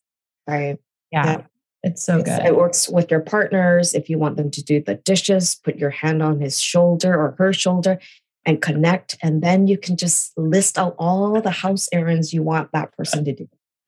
Right. 0.48 0.78
Yeah. 1.12 1.26
yeah. 1.26 1.42
It's 1.88 2.03
so 2.03 2.22
good. 2.22 2.46
It 2.46 2.56
works 2.56 2.89
with 2.89 3.10
your 3.10 3.22
partners. 3.22 3.94
If 3.94 4.10
you 4.10 4.17
want 4.17 4.36
them 4.36 4.51
to 4.51 4.63
do 4.63 4.82
the 4.82 4.96
dishes, 4.96 5.56
put 5.56 5.77
your 5.77 5.89
hand 5.89 6.22
on 6.22 6.41
his 6.41 6.60
shoulder 6.60 7.13
or 7.13 7.36
her 7.38 7.53
shoulder 7.53 7.98
and 8.46 8.62
connect. 8.62 9.17
And 9.24 9.41
then 9.41 9.67
you 9.67 9.77
can 9.77 9.96
just 9.96 10.38
list 10.38 10.77
out 10.77 10.96
all 11.00 11.39
the 11.41 11.51
house 11.51 11.88
errands 11.94 12.34
you 12.34 12.44
want 12.44 12.72
that 12.74 12.91
person 12.98 13.24
to 13.24 13.34
do. 13.34 13.50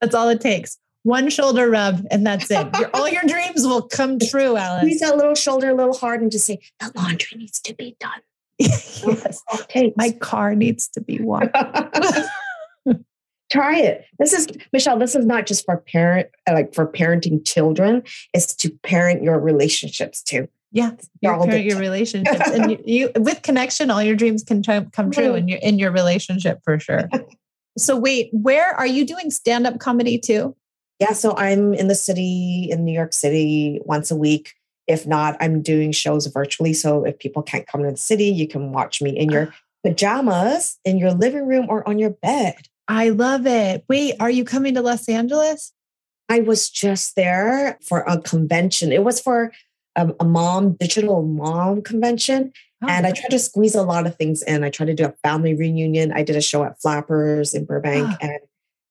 that's 0.00 0.14
all 0.14 0.28
it 0.28 0.40
takes. 0.40 0.78
One 1.02 1.28
shoulder 1.30 1.70
rub, 1.70 2.06
and 2.10 2.26
that's 2.26 2.50
it. 2.50 2.68
Your, 2.78 2.90
all 2.94 3.08
your 3.08 3.22
dreams 3.22 3.66
will 3.66 3.82
come 3.82 4.18
true, 4.30 4.56
Alice. 4.56 4.82
Squeeze 4.82 5.00
that 5.00 5.16
little 5.16 5.34
shoulder 5.34 5.70
a 5.70 5.74
little 5.74 5.94
hard 5.94 6.20
and 6.20 6.30
just 6.30 6.46
say, 6.46 6.60
the 6.78 6.92
laundry 6.94 7.38
needs 7.38 7.60
to 7.60 7.74
be 7.74 7.96
done. 7.98 8.20
yes. 8.58 9.04
My 9.96 10.10
car 10.20 10.54
needs 10.54 10.88
to 10.88 11.00
be 11.00 11.20
washed. 11.20 11.50
Try 13.50 13.78
it. 13.78 14.04
This 14.18 14.32
is 14.32 14.46
Michelle. 14.72 14.98
This 14.98 15.14
is 15.14 15.24
not 15.24 15.46
just 15.46 15.64
for 15.64 15.78
parent, 15.78 16.28
like 16.46 16.74
for 16.74 16.86
parenting 16.86 17.46
children. 17.46 18.02
It's 18.34 18.54
to 18.56 18.70
parent 18.82 19.22
your 19.22 19.38
relationships 19.38 20.22
too. 20.22 20.48
Yeah, 20.70 20.92
your, 21.22 21.56
your 21.56 21.78
relationships 21.78 22.50
and 22.50 22.70
you, 22.70 22.78
you, 22.84 23.10
with 23.16 23.40
connection, 23.40 23.90
all 23.90 24.02
your 24.02 24.16
dreams 24.16 24.44
can 24.44 24.62
come 24.62 25.10
true 25.10 25.34
in 25.34 25.48
your 25.48 25.58
in 25.60 25.78
your 25.78 25.90
relationship 25.90 26.60
for 26.62 26.78
sure. 26.78 27.08
so 27.78 27.96
wait, 27.96 28.28
where 28.32 28.74
are 28.74 28.86
you 28.86 29.06
doing 29.06 29.30
stand 29.30 29.66
up 29.66 29.78
comedy 29.78 30.18
too? 30.18 30.54
Yeah, 31.00 31.12
so 31.12 31.34
I'm 31.36 31.72
in 31.72 31.88
the 31.88 31.94
city 31.94 32.68
in 32.70 32.84
New 32.84 32.92
York 32.92 33.14
City 33.14 33.80
once 33.84 34.10
a 34.10 34.16
week. 34.16 34.54
If 34.86 35.06
not, 35.06 35.36
I'm 35.40 35.62
doing 35.62 35.92
shows 35.92 36.26
virtually. 36.26 36.74
So 36.74 37.04
if 37.04 37.18
people 37.18 37.42
can't 37.42 37.66
come 37.66 37.82
to 37.82 37.90
the 37.90 37.96
city, 37.96 38.26
you 38.26 38.46
can 38.46 38.72
watch 38.72 39.00
me 39.00 39.16
in 39.16 39.30
your 39.30 39.54
pajamas 39.84 40.78
in 40.84 40.98
your 40.98 41.12
living 41.12 41.46
room 41.46 41.66
or 41.68 41.86
on 41.88 41.98
your 41.98 42.10
bed. 42.10 42.56
I 42.88 43.10
love 43.10 43.46
it. 43.46 43.84
Wait, 43.88 44.14
are 44.18 44.30
you 44.30 44.44
coming 44.44 44.74
to 44.74 44.82
Los 44.82 45.08
Angeles? 45.08 45.72
I 46.28 46.40
was 46.40 46.70
just 46.70 47.16
there 47.16 47.78
for 47.82 48.00
a 48.00 48.20
convention. 48.20 48.92
It 48.92 49.04
was 49.04 49.20
for 49.20 49.52
a, 49.94 50.10
a 50.20 50.24
mom, 50.24 50.72
digital 50.74 51.22
mom 51.22 51.82
convention. 51.82 52.52
Oh, 52.82 52.88
and 52.88 53.06
I 53.06 53.12
tried 53.12 53.30
to 53.30 53.38
squeeze 53.38 53.74
a 53.74 53.82
lot 53.82 54.06
of 54.06 54.16
things 54.16 54.42
in. 54.42 54.64
I 54.64 54.70
tried 54.70 54.86
to 54.86 54.94
do 54.94 55.04
a 55.06 55.14
family 55.22 55.54
reunion. 55.54 56.12
I 56.12 56.22
did 56.22 56.36
a 56.36 56.40
show 56.40 56.64
at 56.64 56.80
Flappers 56.80 57.54
in 57.54 57.64
Burbank. 57.64 58.08
Oh. 58.10 58.16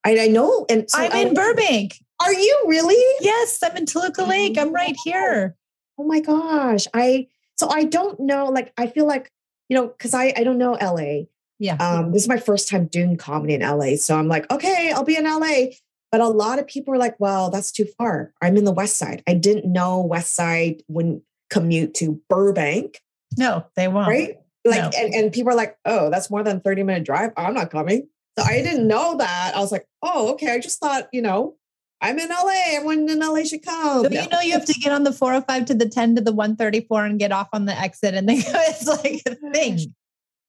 And 0.06 0.20
I, 0.20 0.25
I, 0.25 0.27
know. 0.27 0.66
And 0.70 0.89
so 0.89 1.00
I'm 1.00 1.12
I, 1.12 1.18
in 1.18 1.34
Burbank. 1.34 2.00
Are 2.22 2.34
you 2.34 2.63
really? 2.68 2.96
Yes, 3.20 3.60
I'm 3.62 3.75
in 3.75 3.86
Toluca 3.86 4.22
oh 4.22 4.25
Lake. 4.25 4.58
I'm 4.58 4.72
right 4.72 4.96
here. 5.04 5.56
Oh 5.98 6.06
my 6.06 6.22
gosh. 6.22 6.88
I 6.94 7.27
so 7.58 7.68
I 7.70 7.84
don't 7.84 8.18
know. 8.20 8.46
Like 8.46 8.72
I 8.77 8.88
feel 8.88 9.06
like, 9.06 9.30
you 9.68 9.75
know, 9.75 9.88
because 9.88 10.13
I, 10.13 10.34
I 10.38 10.44
don't 10.44 10.58
know 10.58 10.77
LA. 10.80 11.25
Yeah. 11.60 11.76
Um, 11.76 12.12
this 12.12 12.24
is 12.24 12.28
my 12.28 12.38
first 12.38 12.68
time 12.70 12.88
doing 12.88 13.18
comedy 13.18 13.54
in 13.54 13.62
LA. 13.62 13.96
So 13.96 14.16
I'm 14.16 14.28
like, 14.28 14.50
okay, 14.52 14.92
I'll 14.92 15.04
be 15.04 15.18
in 15.18 15.26
LA. 15.26 15.74
But 16.12 16.22
a 16.22 16.28
lot 16.28 16.60
of 16.60 16.68
people 16.68 16.94
are 16.94 16.98
like, 16.98 17.20
well, 17.20 17.50
that's 17.50 17.72
too 17.72 17.86
far. 17.98 18.34
I'm 18.42 18.56
in 18.56 18.64
the 18.64 18.72
West 18.72 18.98
Side. 18.98 19.24
I 19.28 19.34
didn't 19.34 19.72
know 19.72 20.02
West 20.02 20.36
Side 20.36 20.84
wouldn't 20.88 21.24
commute 21.50 21.94
to 21.96 22.22
Burbank. 22.30 23.02
No, 23.38 23.66
they 23.76 23.88
won't. 23.88 24.08
Right? 24.08 24.38
Like, 24.64 24.94
no. 24.94 25.00
and, 25.00 25.14
and 25.14 25.32
people 25.32 25.52
are 25.52 25.56
like, 25.56 25.78
oh, 25.86 26.10
that's 26.10 26.30
more 26.30 26.44
than 26.44 26.62
30 26.62 26.84
minute 26.84 27.06
drive. 27.06 27.32
I'm 27.36 27.54
not 27.54 27.72
coming. 27.72 28.08
So 28.38 28.46
I 28.46 28.62
didn't 28.62 28.88
know 28.88 29.18
that. 29.18 29.54
I 29.56 29.60
was 29.60 29.72
like, 29.72 29.88
oh, 30.02 30.34
okay. 30.34 30.54
I 30.54 30.60
just 30.60 30.80
thought, 30.80 31.08
you 31.12 31.22
know, 31.22 31.56
I'm 32.02 32.20
in 32.20 32.30
LA. 32.30 32.52
Everyone 32.74 33.10
in 33.10 33.20
LA 33.20 33.44
should 33.44 33.66
come. 33.66 34.06
So 34.06 34.12
you 34.12 34.30
know 34.30 34.40
you 34.42 34.54
have 34.54 34.66
to 34.66 34.74
get 34.74 34.92
on 34.92 35.04
the 35.04 35.12
405 35.12 35.66
to 35.66 35.74
the 35.74 35.90
10 35.90 36.16
to 36.16 36.22
the 36.22 36.32
134 36.32 37.06
and 37.06 37.20
get 37.20 37.32
off 37.32 37.50
on 37.54 37.66
the 37.66 37.78
exit. 37.78 38.14
And 38.14 38.30
then 38.30 38.38
it's 38.46 38.88
like 38.88 39.24
a 39.26 39.36
thing. 39.52 39.94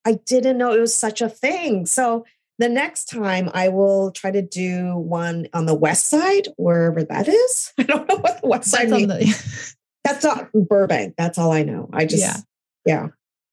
I 0.04 0.14
didn't 0.14 0.58
know 0.58 0.72
it 0.72 0.80
was 0.80 0.94
such 0.94 1.20
a 1.20 1.28
thing. 1.28 1.86
So 1.86 2.24
the 2.58 2.68
next 2.68 3.06
time 3.06 3.50
I 3.54 3.68
will 3.68 4.10
try 4.10 4.30
to 4.30 4.42
do 4.42 4.96
one 4.96 5.48
on 5.52 5.66
the 5.66 5.74
west 5.74 6.06
side, 6.06 6.48
wherever 6.56 7.04
that 7.04 7.28
is. 7.28 7.72
I 7.78 7.82
don't 7.84 8.08
know 8.08 8.16
what 8.16 8.40
the 8.40 8.48
west 8.48 8.70
side 8.70 8.90
means. 8.90 9.08
The- 9.08 9.74
That's 10.04 10.24
not 10.24 10.50
Burbank. 10.52 11.14
That's 11.18 11.38
all 11.38 11.52
I 11.52 11.62
know. 11.62 11.90
I 11.92 12.06
just, 12.06 12.22
yeah. 12.22 12.36
yeah. 12.86 13.08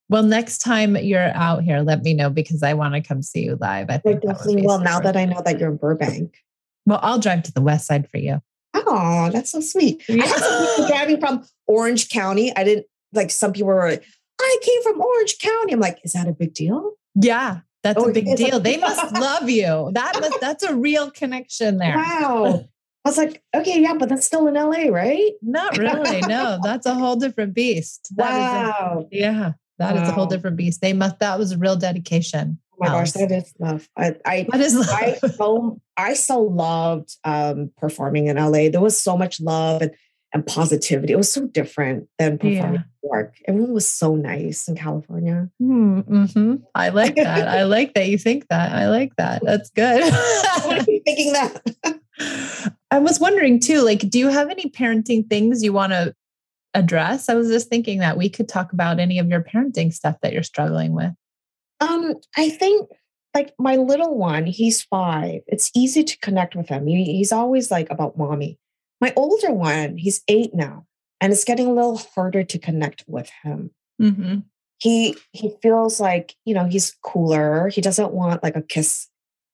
Well, 0.07 0.23
next 0.23 0.59
time 0.59 0.95
you're 0.95 1.31
out 1.33 1.63
here, 1.63 1.81
let 1.81 2.03
me 2.03 2.13
know 2.13 2.29
because 2.29 2.63
I 2.63 2.73
want 2.75 2.93
to 2.93 3.01
come 3.01 3.21
see 3.21 3.43
you 3.43 3.57
live. 3.59 3.89
I 3.89 3.97
think 3.97 4.21
definitely 4.21 4.61
will. 4.61 4.79
Now 4.79 4.99
that 4.99 5.17
I 5.17 5.25
know 5.25 5.41
that 5.43 5.59
you're 5.59 5.71
in 5.71 5.77
Burbank. 5.77 6.37
Well, 6.85 6.99
I'll 7.01 7.19
drive 7.19 7.43
to 7.43 7.51
the 7.51 7.61
west 7.61 7.87
side 7.87 8.07
for 8.09 8.17
you. 8.17 8.41
Oh, 8.73 9.29
that's 9.31 9.51
so 9.51 9.59
sweet. 9.59 10.03
Yeah. 10.07 10.23
I 10.23 10.27
had 10.27 10.37
some 10.37 10.67
people 10.67 10.87
driving 10.87 11.19
from 11.19 11.43
Orange 11.67 12.09
County. 12.09 12.55
I 12.55 12.63
didn't 12.63 12.85
like 13.13 13.31
some 13.31 13.53
people 13.53 13.67
were 13.67 13.89
like, 13.89 14.03
I 14.39 14.57
came 14.61 14.83
from 14.83 15.01
Orange 15.01 15.39
County. 15.39 15.73
I'm 15.73 15.79
like, 15.79 15.99
is 16.03 16.13
that 16.13 16.27
a 16.27 16.33
big 16.33 16.53
deal? 16.53 16.93
Yeah. 17.15 17.59
That's 17.83 18.01
oh, 18.01 18.09
a 18.09 18.13
big 18.13 18.35
deal. 18.35 18.59
They 18.59 18.77
must 18.89 19.13
love 19.13 19.49
you. 19.49 19.91
That 19.93 20.17
must, 20.19 20.41
that's 20.41 20.63
a 20.63 20.75
real 20.75 21.11
connection 21.11 21.77
there. 21.77 21.95
Wow. 21.95 22.65
I 23.05 23.09
was 23.09 23.17
like, 23.19 23.43
okay, 23.55 23.79
yeah, 23.79 23.93
but 23.93 24.09
that's 24.09 24.25
still 24.25 24.47
in 24.47 24.55
LA, 24.55 24.87
right? 24.89 25.33
Not 25.43 25.77
really. 25.77 26.21
No, 26.21 26.57
that's 26.63 26.87
a 26.87 26.95
whole 26.95 27.15
different 27.15 27.53
beast. 27.53 28.09
That 28.15 28.31
wow. 28.31 29.05
A, 29.11 29.15
yeah, 29.15 29.53
that 29.77 29.95
wow. 29.95 30.01
is 30.01 30.09
a 30.09 30.11
whole 30.11 30.25
different 30.25 30.57
beast. 30.57 30.81
They 30.81 30.93
must. 30.93 31.19
That 31.19 31.37
was 31.37 31.51
a 31.51 31.57
real 31.59 31.75
dedication. 31.75 32.57
Oh 32.73 32.77
my 32.79 32.87
gosh, 32.87 33.11
that 33.11 33.31
is 33.31 33.53
love. 33.59 33.87
I, 33.95 34.15
I 34.25 34.47
that 34.51 34.59
is 34.59 34.73
love. 34.73 34.89
I 34.89 35.13
so 35.27 35.79
I 35.95 36.15
so 36.15 36.41
loved 36.41 37.15
um, 37.23 37.69
performing 37.77 38.25
in 38.27 38.37
LA. 38.37 38.69
There 38.69 38.81
was 38.81 38.99
so 38.99 39.15
much 39.15 39.39
love 39.39 39.83
and 39.83 39.91
and 40.35 40.45
positivity. 40.45 41.13
It 41.13 41.15
was 41.15 41.31
so 41.31 41.47
different 41.47 42.09
than 42.19 42.37
performing 42.37 42.57
yeah. 42.57 42.67
in 42.67 42.73
New 43.03 43.09
York. 43.09 43.35
Everyone 43.47 43.73
was 43.73 43.87
so 43.87 44.15
nice 44.15 44.67
in 44.67 44.75
California. 44.75 45.49
Hmm, 45.59 46.01
mm-hmm. 46.01 46.55
I 46.75 46.89
like 46.89 47.15
that. 47.15 47.47
I 47.47 47.63
like 47.63 47.93
that 47.93 48.09
you 48.09 48.17
think 48.17 48.49
that. 48.49 48.73
I 48.73 48.89
like 48.89 49.15
that. 49.15 49.41
That's 49.45 49.69
good. 49.69 50.03
thinking 50.83 51.31
that. 51.31 51.61
I 52.91 52.99
was 52.99 53.17
wondering 53.17 53.61
too, 53.61 53.81
like, 53.81 54.09
do 54.09 54.19
you 54.19 54.27
have 54.27 54.49
any 54.49 54.69
parenting 54.69 55.27
things 55.29 55.63
you 55.63 55.71
want 55.71 55.93
to 55.93 56.13
address? 56.73 57.29
I 57.29 57.35
was 57.35 57.47
just 57.47 57.69
thinking 57.69 57.99
that 57.99 58.17
we 58.17 58.27
could 58.27 58.49
talk 58.49 58.73
about 58.73 58.99
any 58.99 59.19
of 59.19 59.29
your 59.29 59.41
parenting 59.41 59.93
stuff 59.93 60.17
that 60.21 60.33
you're 60.33 60.43
struggling 60.43 60.91
with. 60.91 61.13
Um, 61.79 62.15
I 62.35 62.49
think 62.49 62.89
like 63.33 63.53
my 63.57 63.77
little 63.77 64.17
one, 64.17 64.45
he's 64.45 64.83
five. 64.83 65.43
It's 65.47 65.71
easy 65.73 66.03
to 66.03 66.17
connect 66.19 66.57
with 66.57 66.67
him. 66.67 66.87
He, 66.87 67.05
he's 67.05 67.31
always 67.31 67.71
like 67.71 67.89
about 67.89 68.17
mommy. 68.17 68.59
My 69.01 69.13
older 69.15 69.51
one, 69.51 69.97
he's 69.97 70.23
eight 70.27 70.53
now, 70.53 70.85
and 71.19 71.33
it's 71.33 71.43
getting 71.43 71.67
a 71.67 71.73
little 71.73 71.97
harder 71.97 72.43
to 72.43 72.59
connect 72.59 73.03
with 73.07 73.29
him. 73.43 73.71
Mm-hmm. 74.01 74.39
He 74.77 75.17
he 75.31 75.53
feels 75.61 75.99
like 75.99 76.35
you 76.45 76.53
know 76.53 76.65
he's 76.65 76.95
cooler. 77.03 77.69
He 77.69 77.81
doesn't 77.81 78.11
want 78.11 78.43
like 78.43 78.55
a 78.55 78.61
kiss 78.61 79.07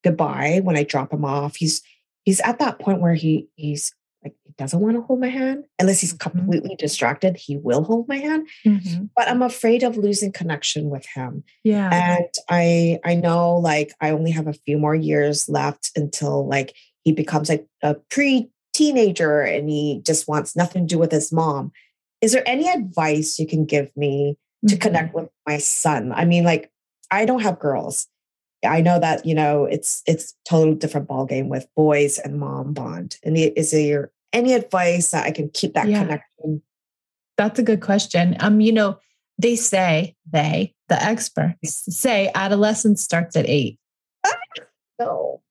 goodbye 0.04 0.62
when 0.64 0.78
I 0.78 0.84
drop 0.84 1.14
him 1.14 1.26
off. 1.26 1.56
He's 1.56 1.82
he's 2.24 2.40
at 2.42 2.60
that 2.60 2.80
point 2.80 3.02
where 3.02 3.14
he 3.14 3.48
he's 3.56 3.94
like 4.24 4.36
he 4.46 4.54
doesn't 4.58 4.80
want 4.80 4.96
to 4.96 5.02
hold 5.02 5.20
my 5.20 5.30
hand 5.30 5.66
unless 5.80 6.00
he's 6.00 6.14
mm-hmm. 6.14 6.30
completely 6.38 6.76
distracted 6.76 7.36
he 7.38 7.58
will 7.58 7.84
hold 7.84 8.08
my 8.08 8.18
hand 8.18 8.48
mm-hmm. 8.66 9.06
but 9.16 9.28
i'm 9.28 9.42
afraid 9.42 9.84
of 9.84 9.98
losing 9.98 10.32
connection 10.32 10.90
with 10.90 11.06
him 11.16 11.44
yeah 11.64 11.90
and 11.92 12.30
i 12.50 13.00
i 13.04 13.16
know 13.16 13.58
like 13.58 13.94
i 14.02 14.12
only 14.12 14.32
have 14.32 14.48
a 14.48 14.54
few 14.54 14.78
more 14.78 14.96
years 14.96 15.50
left 15.50 15.92
until 15.96 16.48
like 16.48 16.76
he 17.04 17.12
becomes 17.12 17.50
like 17.50 17.66
a 17.82 17.96
pre 18.10 18.50
teenager 18.82 19.42
and 19.42 19.70
he 19.70 20.02
just 20.04 20.28
wants 20.28 20.56
nothing 20.56 20.88
to 20.88 20.96
do 20.96 21.00
with 21.00 21.12
his 21.12 21.32
mom. 21.32 21.72
Is 22.20 22.32
there 22.32 22.48
any 22.48 22.68
advice 22.68 23.38
you 23.38 23.46
can 23.46 23.66
give 23.66 23.96
me 23.96 24.38
to 24.68 24.76
mm-hmm. 24.76 24.82
connect 24.82 25.14
with 25.14 25.30
my 25.48 25.60
son? 25.60 26.12
I 26.12 26.26
mean, 26.26 26.44
like, 26.44 26.72
I 27.12 27.26
don't 27.26 27.42
have 27.42 27.60
girls. 27.60 28.08
I 28.66 28.82
know 28.82 29.00
that, 29.00 29.26
you 29.26 29.36
know, 29.36 29.66
it's 29.66 30.04
it's 30.06 30.36
totally 30.48 30.76
different 30.76 31.08
ball 31.08 31.26
game 31.26 31.50
with 31.50 31.68
boys 31.76 32.20
and 32.20 32.40
mom 32.40 32.74
bond. 32.74 33.18
And 33.24 33.38
is 33.38 33.72
there 33.72 34.12
any 34.34 34.54
advice 34.54 35.12
that 35.12 35.26
I 35.26 35.32
can 35.32 35.50
keep 35.50 35.74
that 35.74 35.88
yeah. 35.88 36.04
connection? 36.04 36.62
That's 37.38 37.60
a 37.60 37.64
good 37.64 37.82
question. 37.82 38.38
Um, 38.40 38.62
you 38.62 38.72
know, 38.72 39.00
they 39.38 39.56
say, 39.56 40.16
they, 40.32 40.76
the 40.90 41.04
experts 41.04 41.86
say 41.96 42.32
adolescence 42.36 43.04
starts 43.04 43.36
at 43.36 43.48
eight. 43.48 43.80
no. 45.00 45.42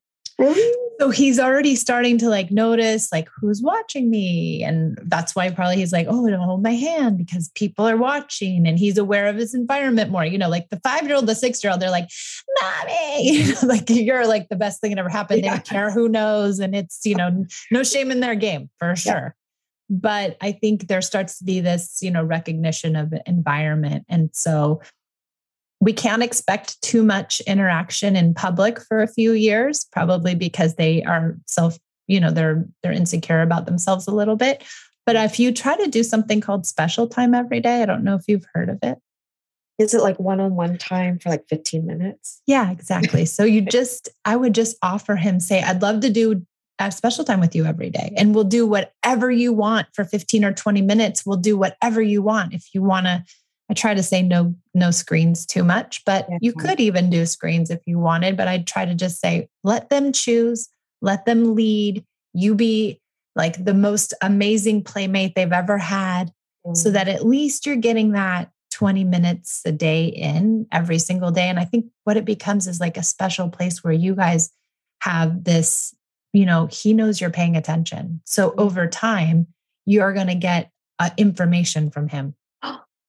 So 1.01 1.09
he's 1.09 1.39
already 1.39 1.75
starting 1.75 2.19
to 2.19 2.29
like 2.29 2.51
notice 2.51 3.11
like 3.11 3.27
who's 3.35 3.59
watching 3.59 4.11
me. 4.11 4.63
And 4.63 4.99
that's 5.01 5.35
why 5.35 5.49
probably 5.49 5.77
he's 5.77 5.91
like, 5.91 6.05
oh, 6.07 6.29
don't 6.29 6.41
hold 6.41 6.61
my 6.61 6.75
hand 6.75 7.17
because 7.17 7.49
people 7.55 7.89
are 7.89 7.97
watching 7.97 8.67
and 8.67 8.77
he's 8.77 8.99
aware 8.99 9.25
of 9.25 9.35
his 9.35 9.55
environment 9.55 10.11
more. 10.11 10.23
You 10.23 10.37
know, 10.37 10.47
like 10.47 10.69
the 10.69 10.79
five 10.81 11.07
year 11.07 11.15
old, 11.15 11.25
the 11.25 11.33
six 11.33 11.63
year 11.63 11.71
old, 11.71 11.81
they're 11.81 11.89
like, 11.89 12.07
mommy, 12.61 13.51
like 13.63 13.89
you're 13.89 14.27
like 14.27 14.49
the 14.49 14.55
best 14.55 14.79
thing 14.79 14.91
that 14.91 14.99
ever 14.99 15.09
happened. 15.09 15.43
Yeah. 15.43 15.49
They 15.49 15.55
don't 15.55 15.65
care 15.65 15.89
who 15.89 16.07
knows. 16.07 16.59
And 16.59 16.75
it's, 16.75 16.99
you 17.03 17.15
know, 17.15 17.47
no 17.71 17.81
shame 17.81 18.11
in 18.11 18.19
their 18.19 18.35
game 18.35 18.69
for 18.77 18.95
sure. 18.95 19.13
Yeah. 19.13 19.29
But 19.89 20.37
I 20.39 20.51
think 20.51 20.87
there 20.87 21.01
starts 21.01 21.39
to 21.39 21.45
be 21.45 21.61
this, 21.61 21.97
you 22.03 22.11
know, 22.11 22.23
recognition 22.23 22.95
of 22.95 23.11
environment. 23.25 24.05
And 24.07 24.29
so 24.33 24.81
we 25.81 25.91
can't 25.91 26.21
expect 26.21 26.79
too 26.83 27.03
much 27.03 27.41
interaction 27.41 28.15
in 28.15 28.33
public 28.35 28.79
for 28.79 29.01
a 29.01 29.07
few 29.07 29.33
years 29.33 29.85
probably 29.91 30.35
because 30.35 30.75
they 30.75 31.03
are 31.03 31.35
self 31.47 31.77
you 32.07 32.19
know 32.19 32.31
they're 32.31 32.65
they're 32.81 32.93
insecure 32.93 33.41
about 33.41 33.65
themselves 33.65 34.07
a 34.07 34.15
little 34.15 34.37
bit. 34.37 34.63
But 35.05 35.15
if 35.15 35.39
you 35.39 35.51
try 35.51 35.75
to 35.75 35.87
do 35.87 36.03
something 36.03 36.39
called 36.39 36.65
special 36.65 37.07
time 37.07 37.33
every 37.33 37.59
day 37.59 37.81
i 37.81 37.85
don't 37.85 38.03
know 38.03 38.15
if 38.15 38.23
you've 38.27 38.45
heard 38.53 38.69
of 38.69 38.79
it. 38.83 38.99
Is 39.79 39.95
it 39.95 40.01
like 40.01 40.19
one-on-one 40.19 40.77
time 40.77 41.17
for 41.17 41.29
like 41.29 41.47
15 41.49 41.85
minutes? 41.85 42.41
Yeah 42.45 42.71
exactly. 42.71 43.25
So 43.25 43.43
you 43.43 43.61
just 43.79 44.09
i 44.23 44.35
would 44.35 44.53
just 44.53 44.77
offer 44.81 45.15
him 45.15 45.39
say 45.39 45.61
i'd 45.61 45.81
love 45.81 46.01
to 46.01 46.09
do 46.09 46.45
a 46.79 46.91
special 46.91 47.23
time 47.23 47.39
with 47.39 47.55
you 47.55 47.65
every 47.65 47.89
day. 47.89 48.13
And 48.17 48.33
we'll 48.33 48.43
do 48.43 48.65
whatever 48.65 49.29
you 49.29 49.53
want 49.53 49.87
for 49.93 50.03
15 50.03 50.43
or 50.43 50.51
20 50.51 50.81
minutes. 50.81 51.23
We'll 51.25 51.37
do 51.37 51.55
whatever 51.55 52.01
you 52.01 52.23
want 52.23 52.53
if 52.53 52.73
you 52.73 52.81
want 52.81 53.05
to 53.05 53.23
I 53.71 53.73
try 53.73 53.93
to 53.93 54.03
say 54.03 54.21
no 54.21 54.53
no 54.73 54.91
screens 54.91 55.45
too 55.45 55.63
much, 55.63 56.03
but 56.05 56.27
yeah. 56.29 56.37
you 56.41 56.51
could 56.51 56.81
even 56.81 57.09
do 57.09 57.25
screens 57.25 57.69
if 57.69 57.79
you 57.85 57.99
wanted, 57.99 58.35
but 58.35 58.49
I'd 58.49 58.67
try 58.67 58.83
to 58.83 58.93
just 58.93 59.21
say 59.21 59.47
let 59.63 59.89
them 59.89 60.11
choose, 60.11 60.67
let 61.01 61.25
them 61.25 61.55
lead, 61.55 62.03
you 62.33 62.53
be 62.53 62.99
like 63.33 63.63
the 63.63 63.73
most 63.73 64.13
amazing 64.21 64.83
playmate 64.83 65.35
they've 65.35 65.53
ever 65.53 65.77
had 65.77 66.33
mm. 66.67 66.75
so 66.75 66.91
that 66.91 67.07
at 67.07 67.25
least 67.25 67.65
you're 67.65 67.77
getting 67.77 68.11
that 68.11 68.51
20 68.71 69.05
minutes 69.05 69.61
a 69.65 69.71
day 69.71 70.05
in 70.05 70.67
every 70.73 70.99
single 70.99 71.31
day 71.31 71.47
and 71.47 71.57
I 71.57 71.63
think 71.63 71.85
what 72.03 72.17
it 72.17 72.25
becomes 72.25 72.67
is 72.67 72.81
like 72.81 72.97
a 72.97 73.03
special 73.03 73.47
place 73.47 73.83
where 73.83 73.93
you 73.93 74.15
guys 74.15 74.51
have 75.01 75.45
this 75.45 75.95
you 76.33 76.45
know 76.45 76.67
he 76.67 76.93
knows 76.93 77.21
you're 77.21 77.29
paying 77.29 77.55
attention 77.55 78.21
so 78.25 78.51
mm. 78.51 78.55
over 78.57 78.87
time 78.87 79.47
you 79.85 80.01
are 80.01 80.13
going 80.13 80.27
to 80.27 80.35
get 80.35 80.71
uh, 80.99 81.09
information 81.17 81.89
from 81.89 82.09
him 82.09 82.35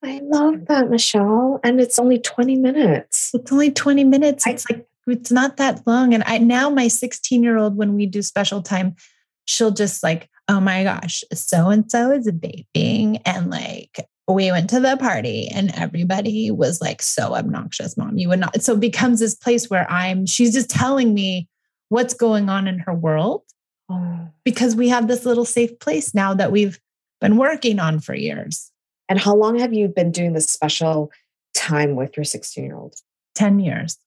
I 0.05 0.21
love 0.25 0.67
that, 0.67 0.91
Michelle. 0.91 1.61
And 1.63 1.81
it's 1.81 1.99
only 1.99 2.19
20 2.19 2.57
minutes. 2.57 3.31
It's 3.35 3.53
only 3.53 3.71
20 3.71 4.05
minutes. 4.05 4.47
It's 4.47 4.69
like, 4.69 4.87
it's 5.07 5.31
not 5.31 5.57
that 5.59 5.87
long. 5.87 6.13
And 6.13 6.25
I 6.27 6.39
now, 6.39 6.71
my 6.71 6.89
16 6.89 7.43
year 7.43 7.57
old, 7.57 7.77
when 7.77 7.95
we 7.95 8.07
do 8.07 8.23
special 8.23 8.63
time, 8.63 8.97
she'll 9.45 9.71
just 9.71 10.03
like, 10.03 10.29
oh 10.49 10.61
my 10.61 10.83
gosh, 10.85 11.23
so 11.33 11.69
and 11.69 11.91
so 11.91 12.11
is 12.11 12.27
vaping. 12.27 13.21
And 13.25 13.51
like, 13.51 14.09
we 14.29 14.51
went 14.51 14.71
to 14.71 14.81
the 14.81 14.97
party 14.97 15.49
and 15.49 15.73
everybody 15.75 16.51
was 16.51 16.81
like 16.81 17.03
so 17.03 17.35
obnoxious, 17.35 17.97
mom. 17.97 18.19
You 18.19 18.29
would 18.31 18.41
not. 18.41 18.63
So 18.63 18.75
it 18.75 18.81
becomes 18.81 19.21
this 19.21 19.35
place 19.35 19.71
where 19.71 19.89
I'm, 19.91 20.27
she's 20.27 20.53
just 20.53 20.71
telling 20.71 21.15
me 21.15 21.49
what's 21.91 22.15
going 22.15 22.49
on 22.49 22.67
in 22.67 22.81
her 22.81 22.95
world 22.95 23.43
oh. 23.88 24.29
because 24.45 24.75
we 24.75 24.88
have 24.88 25.07
this 25.07 25.25
little 25.25 25.45
safe 25.45 25.79
place 25.79 26.15
now 26.15 26.35
that 26.35 26.51
we've 26.51 26.81
been 27.21 27.37
working 27.37 27.79
on 27.79 28.01
for 28.01 28.15
years. 28.15 28.72
And 29.12 29.20
how 29.20 29.35
long 29.35 29.59
have 29.59 29.75
you 29.75 29.88
been 29.88 30.11
doing 30.11 30.33
this 30.33 30.46
special 30.46 31.12
time 31.53 31.96
with 31.96 32.16
your 32.16 32.25
16 32.25 32.64
year 32.64 32.75
old? 32.75 32.94
10 33.35 33.61
years. 33.61 33.98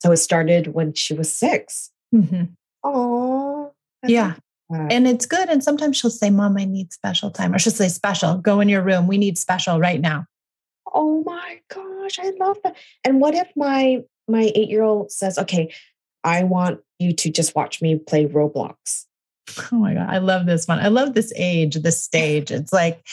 So 0.00 0.12
it 0.12 0.18
started 0.18 0.68
when 0.68 0.94
she 0.94 1.12
was 1.12 1.34
6 1.34 1.90
mm-hmm. 2.14 2.44
Oh, 2.84 3.72
yeah. 4.06 4.34
And 4.70 5.08
it's 5.08 5.26
good. 5.26 5.48
And 5.48 5.64
sometimes 5.64 5.96
she'll 5.96 6.12
say, 6.12 6.30
Mom, 6.30 6.56
I 6.56 6.66
need 6.66 6.92
special 6.92 7.32
time. 7.32 7.52
Or 7.52 7.58
she'll 7.58 7.72
say, 7.72 7.88
Special, 7.88 8.36
go 8.36 8.60
in 8.60 8.68
your 8.68 8.80
room. 8.80 9.08
We 9.08 9.18
need 9.18 9.36
special 9.38 9.80
right 9.80 10.00
now. 10.00 10.26
Oh 10.94 11.24
my 11.26 11.58
gosh, 11.68 12.20
I 12.20 12.30
love 12.38 12.58
that. 12.62 12.76
And 13.02 13.20
what 13.20 13.34
if 13.34 13.48
my 13.56 14.04
my 14.28 14.52
eight 14.54 14.68
year 14.68 14.84
old 14.84 15.10
says, 15.10 15.36
Okay, 15.36 15.74
I 16.22 16.44
want 16.44 16.78
you 17.00 17.12
to 17.12 17.30
just 17.32 17.56
watch 17.56 17.82
me 17.82 17.96
play 17.96 18.26
Roblox? 18.26 19.06
Oh 19.72 19.76
my 19.76 19.94
God. 19.94 20.08
I 20.08 20.18
love 20.18 20.46
this 20.46 20.68
one. 20.68 20.78
I 20.78 20.88
love 20.88 21.14
this 21.14 21.32
age, 21.34 21.74
this 21.74 22.00
stage. 22.08 22.52
It's 22.52 22.72
like, 22.72 23.04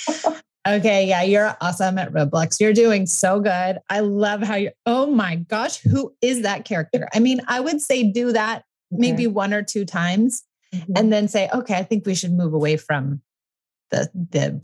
Okay, 0.68 1.08
yeah, 1.08 1.22
you're 1.22 1.56
awesome 1.62 2.00
at 2.00 2.12
Roblox. 2.12 2.60
You're 2.60 2.74
doing 2.74 3.06
so 3.06 3.40
good. 3.40 3.78
I 3.90 4.00
love 4.00 4.42
how 4.42 4.56
you 4.56 4.72
Oh 4.88 5.06
my 5.06 5.36
gosh, 5.36 5.78
who 5.78 6.16
is 6.22 6.42
that 6.42 6.66
character? 6.66 7.08
I 7.14 7.20
mean, 7.20 7.42
I 7.48 7.60
would 7.60 7.82
say 7.82 8.04
do 8.04 8.32
that 8.32 8.64
maybe 8.90 9.28
one 9.28 9.54
or 9.54 9.62
two 9.62 9.86
times 9.86 10.44
mm-hmm. 10.74 10.94
and 10.96 11.14
then 11.14 11.28
say, 11.28 11.50
"Okay, 11.54 11.76
I 11.76 11.84
think 11.84 12.06
we 12.06 12.16
should 12.16 12.34
move 12.34 12.54
away 12.54 12.78
from 12.78 13.22
the 13.92 14.10
the 14.14 14.64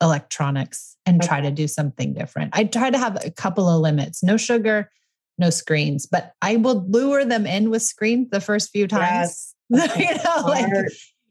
electronics 0.00 0.96
and 1.04 1.20
okay. 1.20 1.28
try 1.28 1.40
to 1.42 1.50
do 1.50 1.68
something 1.68 2.14
different." 2.14 2.56
I 2.56 2.64
try 2.64 2.88
to 2.88 2.98
have 2.98 3.22
a 3.22 3.30
couple 3.30 3.68
of 3.68 3.82
limits. 3.82 4.22
No 4.22 4.38
sugar, 4.38 4.90
no 5.36 5.50
screens, 5.50 6.06
but 6.06 6.32
I 6.40 6.56
will 6.56 6.82
lure 6.88 7.26
them 7.26 7.46
in 7.46 7.68
with 7.68 7.82
screens 7.82 8.30
the 8.30 8.40
first 8.40 8.70
few 8.70 8.88
times. 8.88 9.54
Yes. 9.68 9.96
you 9.98 10.14
know, 10.24 10.46
like 10.46 10.70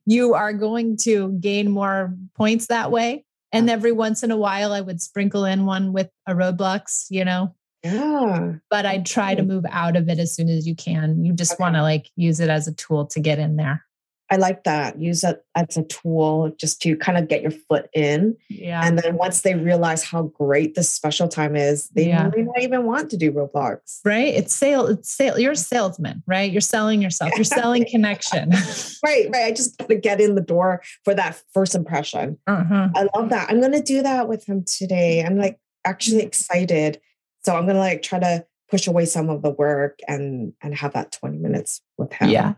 you 0.05 0.35
are 0.35 0.53
going 0.53 0.97
to 0.97 1.31
gain 1.39 1.71
more 1.71 2.15
points 2.35 2.67
that 2.67 2.91
way 2.91 3.25
and 3.51 3.69
every 3.69 3.91
once 3.91 4.23
in 4.23 4.31
a 4.31 4.37
while, 4.37 4.71
I 4.71 4.81
would 4.81 5.01
sprinkle 5.01 5.45
in 5.45 5.65
one 5.65 5.93
with 5.93 6.09
a 6.27 6.33
Roblox, 6.33 7.07
you 7.09 7.25
know? 7.25 7.55
Yeah. 7.83 8.53
But 8.69 8.85
I'd 8.85 9.05
try 9.05 9.35
to 9.35 9.43
move 9.43 9.65
out 9.69 9.95
of 9.95 10.07
it 10.07 10.19
as 10.19 10.33
soon 10.33 10.49
as 10.49 10.67
you 10.67 10.75
can. 10.75 11.25
You 11.25 11.33
just 11.33 11.53
okay. 11.53 11.63
want 11.63 11.75
to 11.75 11.81
like 11.81 12.09
use 12.15 12.39
it 12.39 12.49
as 12.49 12.67
a 12.67 12.73
tool 12.73 13.07
to 13.07 13.19
get 13.19 13.39
in 13.39 13.55
there. 13.55 13.85
I 14.31 14.37
like 14.37 14.63
that. 14.63 14.97
Use 14.99 15.25
it 15.25 15.43
as 15.55 15.75
a 15.75 15.83
tool 15.83 16.53
just 16.57 16.81
to 16.83 16.95
kind 16.95 17.17
of 17.17 17.27
get 17.27 17.41
your 17.41 17.51
foot 17.51 17.89
in. 17.93 18.37
Yeah. 18.49 18.81
And 18.81 18.97
then 18.97 19.17
once 19.17 19.41
they 19.41 19.55
realize 19.55 20.03
how 20.03 20.23
great 20.23 20.73
this 20.73 20.89
special 20.89 21.27
time 21.27 21.57
is, 21.57 21.89
they 21.89 22.07
yeah. 22.07 22.29
may 22.33 22.43
not 22.43 22.61
even 22.61 22.85
want 22.85 23.09
to 23.09 23.17
do 23.17 23.29
Roblox. 23.33 23.99
Right. 24.05 24.33
It's 24.33 24.55
sale. 24.55 24.87
It's 24.87 25.09
sale. 25.09 25.37
You're 25.37 25.51
a 25.51 25.57
salesman, 25.57 26.23
right? 26.27 26.49
You're 26.49 26.61
selling 26.61 27.01
yourself. 27.01 27.33
You're 27.35 27.43
selling 27.43 27.85
connection. 27.85 28.51
right. 29.05 29.27
Right. 29.29 29.45
I 29.45 29.51
just 29.51 29.77
got 29.77 29.89
to 29.89 29.95
get 29.95 30.21
in 30.21 30.35
the 30.35 30.41
door 30.41 30.81
for 31.03 31.13
that 31.13 31.41
first 31.53 31.75
impression. 31.75 32.37
Uh-huh. 32.47 32.87
I 32.95 33.09
love 33.13 33.29
that. 33.31 33.49
I'm 33.49 33.59
going 33.59 33.73
to 33.73 33.83
do 33.83 34.01
that 34.01 34.29
with 34.29 34.45
him 34.45 34.63
today. 34.63 35.25
I'm 35.25 35.37
like 35.37 35.59
actually 35.83 36.19
mm-hmm. 36.19 36.27
excited. 36.27 37.01
So 37.43 37.57
I'm 37.57 37.65
going 37.65 37.75
to 37.75 37.81
like 37.81 38.01
try 38.01 38.19
to 38.19 38.45
push 38.69 38.87
away 38.87 39.03
some 39.03 39.29
of 39.29 39.41
the 39.41 39.49
work 39.49 39.99
and 40.07 40.53
and 40.61 40.73
have 40.73 40.93
that 40.93 41.11
20 41.11 41.37
minutes 41.37 41.81
with 41.97 42.13
him. 42.13 42.29
Yeah. 42.29 42.53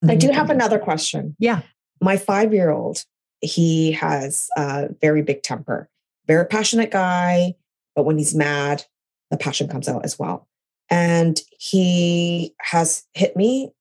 I 0.07 0.15
do 0.15 0.31
have 0.31 0.49
another 0.49 0.79
question. 0.79 1.35
Yeah. 1.39 1.63
My 1.99 2.15
five 2.15 2.53
year 2.53 2.71
old 2.71 3.03
he 3.41 3.91
has 3.93 4.49
a 4.57 4.89
very 5.01 5.21
big 5.21 5.43
temper, 5.43 5.89
very 6.27 6.45
passionate 6.45 6.91
guy, 6.91 7.55
but 7.95 8.03
when 8.03 8.17
he's 8.17 8.35
mad, 8.35 8.83
the 9.31 9.37
passion 9.37 9.67
comes 9.67 9.87
out 9.87 10.05
as 10.05 10.17
well. 10.17 10.47
And 10.89 11.39
he 11.59 12.53
has 12.59 13.05
hit 13.13 13.35
me 13.35 13.71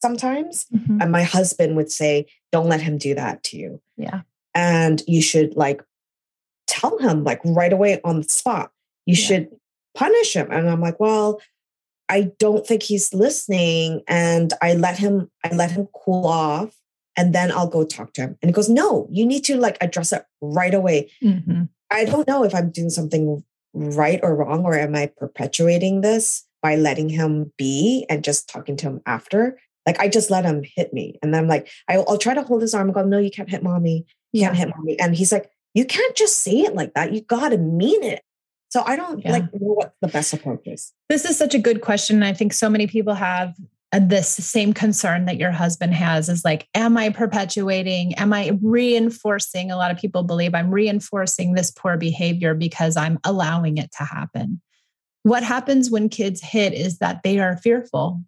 sometimes. 0.00 0.66
Mm-hmm. 0.74 1.02
And 1.02 1.12
my 1.12 1.22
husband 1.22 1.76
would 1.76 1.90
say, 1.90 2.26
Don't 2.52 2.68
let 2.68 2.80
him 2.80 2.98
do 2.98 3.14
that 3.14 3.42
to 3.44 3.56
you. 3.56 3.80
Yeah. 3.96 4.22
And 4.54 5.02
you 5.06 5.20
should 5.20 5.56
like 5.56 5.82
tell 6.66 6.98
him 6.98 7.24
like 7.24 7.40
right 7.44 7.72
away 7.72 8.00
on 8.04 8.20
the 8.20 8.28
spot. 8.28 8.70
You 9.06 9.14
yeah. 9.14 9.26
should 9.26 9.48
punish 9.94 10.34
him. 10.34 10.50
And 10.50 10.68
I'm 10.68 10.80
like, 10.80 11.00
well, 11.00 11.40
I 12.08 12.32
don't 12.38 12.66
think 12.66 12.82
he's 12.82 13.14
listening. 13.14 14.02
And 14.06 14.52
I 14.60 14.74
let 14.74 14.98
him, 14.98 15.30
I 15.44 15.54
let 15.54 15.70
him 15.70 15.88
cool 15.94 16.26
off 16.26 16.74
and 17.16 17.34
then 17.34 17.52
I'll 17.52 17.68
go 17.68 17.84
talk 17.84 18.12
to 18.14 18.22
him. 18.22 18.38
And 18.42 18.48
he 18.48 18.52
goes, 18.52 18.68
no, 18.68 19.08
you 19.10 19.24
need 19.26 19.44
to 19.44 19.56
like 19.56 19.78
address 19.80 20.12
it 20.12 20.24
right 20.40 20.74
away. 20.74 21.10
Mm-hmm. 21.22 21.64
I 21.90 22.04
don't 22.04 22.26
know 22.26 22.44
if 22.44 22.54
I'm 22.54 22.70
doing 22.70 22.90
something 22.90 23.44
right 23.72 24.20
or 24.22 24.36
wrong, 24.36 24.64
or 24.64 24.78
am 24.78 24.94
I 24.94 25.06
perpetuating 25.06 26.00
this 26.00 26.44
by 26.62 26.76
letting 26.76 27.08
him 27.08 27.52
be 27.56 28.06
and 28.08 28.24
just 28.24 28.48
talking 28.48 28.76
to 28.78 28.86
him 28.86 29.00
after? 29.06 29.58
Like 29.86 30.00
I 30.00 30.08
just 30.08 30.30
let 30.30 30.44
him 30.44 30.62
hit 30.64 30.92
me. 30.92 31.18
And 31.22 31.34
then 31.34 31.42
I'm 31.44 31.48
like, 31.48 31.68
I'll, 31.88 32.04
I'll 32.08 32.18
try 32.18 32.34
to 32.34 32.42
hold 32.42 32.62
his 32.62 32.74
arm 32.74 32.88
and 32.88 32.94
go, 32.94 33.04
no, 33.04 33.18
you 33.18 33.30
can't 33.30 33.50
hit 33.50 33.62
mommy. 33.62 34.06
You 34.32 34.42
yeah. 34.42 34.46
can't 34.48 34.58
hit 34.58 34.68
mommy. 34.76 34.98
And 34.98 35.14
he's 35.14 35.30
like, 35.30 35.50
you 35.74 35.84
can't 35.84 36.16
just 36.16 36.40
say 36.40 36.60
it 36.60 36.74
like 36.74 36.94
that. 36.94 37.12
You 37.12 37.20
got 37.20 37.50
to 37.50 37.58
mean 37.58 38.02
it. 38.02 38.22
So 38.70 38.82
I 38.84 38.96
don't 38.96 39.24
yeah. 39.24 39.32
like 39.32 39.44
know 39.52 39.74
what 39.74 39.94
the 40.00 40.08
best 40.08 40.32
approach 40.32 40.66
is. 40.66 40.92
This 41.08 41.24
is 41.24 41.38
such 41.38 41.54
a 41.54 41.58
good 41.58 41.80
question. 41.80 42.22
I 42.22 42.32
think 42.32 42.52
so 42.52 42.68
many 42.68 42.86
people 42.86 43.14
have 43.14 43.54
this 44.00 44.28
same 44.28 44.72
concern 44.72 45.24
that 45.26 45.38
your 45.38 45.50
husband 45.50 45.94
has 45.94 46.28
is 46.28 46.44
like, 46.44 46.68
am 46.74 46.96
I 46.96 47.10
perpetuating? 47.10 48.14
Am 48.14 48.32
I 48.32 48.58
reinforcing? 48.62 49.70
A 49.70 49.76
lot 49.76 49.90
of 49.90 49.98
people 49.98 50.22
believe 50.22 50.54
I'm 50.54 50.70
reinforcing 50.70 51.54
this 51.54 51.70
poor 51.70 51.96
behavior 51.96 52.54
because 52.54 52.96
I'm 52.96 53.18
allowing 53.24 53.78
it 53.78 53.90
to 53.98 54.04
happen. 54.04 54.60
What 55.22 55.42
happens 55.42 55.90
when 55.90 56.08
kids 56.08 56.42
hit 56.42 56.74
is 56.74 56.98
that 56.98 57.22
they 57.22 57.38
are 57.38 57.56
fearful 57.56 58.20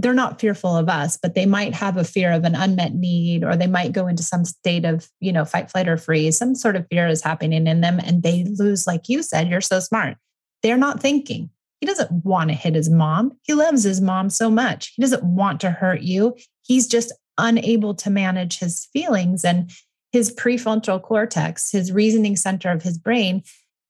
they're 0.00 0.14
not 0.14 0.40
fearful 0.40 0.76
of 0.76 0.88
us, 0.88 1.18
but 1.20 1.34
they 1.34 1.46
might 1.46 1.74
have 1.74 1.96
a 1.96 2.04
fear 2.04 2.32
of 2.32 2.44
an 2.44 2.54
unmet 2.54 2.94
need, 2.94 3.44
or 3.44 3.56
they 3.56 3.66
might 3.66 3.92
go 3.92 4.06
into 4.06 4.22
some 4.22 4.44
state 4.44 4.84
of, 4.84 5.08
you 5.20 5.32
know, 5.32 5.44
fight, 5.44 5.70
flight, 5.70 5.88
or 5.88 5.96
freeze. 5.96 6.38
Some 6.38 6.54
sort 6.54 6.76
of 6.76 6.86
fear 6.88 7.06
is 7.08 7.22
happening 7.22 7.66
in 7.66 7.80
them, 7.80 8.00
and 8.02 8.22
they 8.22 8.44
lose, 8.44 8.86
like 8.86 9.08
you 9.08 9.22
said, 9.22 9.48
you're 9.48 9.60
so 9.60 9.80
smart. 9.80 10.16
They're 10.62 10.76
not 10.76 11.00
thinking. 11.00 11.50
He 11.82 11.86
doesn't 11.86 12.24
want 12.24 12.48
to 12.48 12.54
hit 12.54 12.76
his 12.76 12.88
mom. 12.88 13.36
He 13.42 13.54
loves 13.54 13.82
his 13.82 14.00
mom 14.00 14.30
so 14.30 14.48
much. 14.48 14.92
He 14.94 15.02
doesn't 15.02 15.24
want 15.24 15.60
to 15.62 15.70
hurt 15.72 16.02
you. 16.02 16.36
He's 16.62 16.86
just 16.86 17.12
unable 17.38 17.92
to 17.96 18.08
manage 18.08 18.60
his 18.60 18.86
feelings 18.92 19.44
and 19.44 19.68
his 20.12 20.32
prefrontal 20.32 21.02
cortex, 21.02 21.72
his 21.72 21.90
reasoning 21.90 22.36
center 22.36 22.70
of 22.70 22.84
his 22.84 22.98
brain 22.98 23.42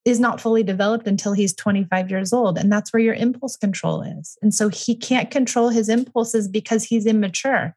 is 0.06 0.18
not 0.18 0.40
fully 0.40 0.62
developed 0.62 1.06
until 1.06 1.34
he's 1.34 1.54
25 1.54 2.10
years 2.10 2.32
old. 2.32 2.56
And 2.56 2.72
that's 2.72 2.94
where 2.94 3.02
your 3.02 3.12
impulse 3.12 3.58
control 3.58 4.00
is. 4.00 4.38
And 4.40 4.54
so 4.54 4.70
he 4.70 4.96
can't 4.96 5.30
control 5.30 5.68
his 5.68 5.90
impulses 5.90 6.48
because 6.48 6.84
he's 6.84 7.04
immature. 7.04 7.76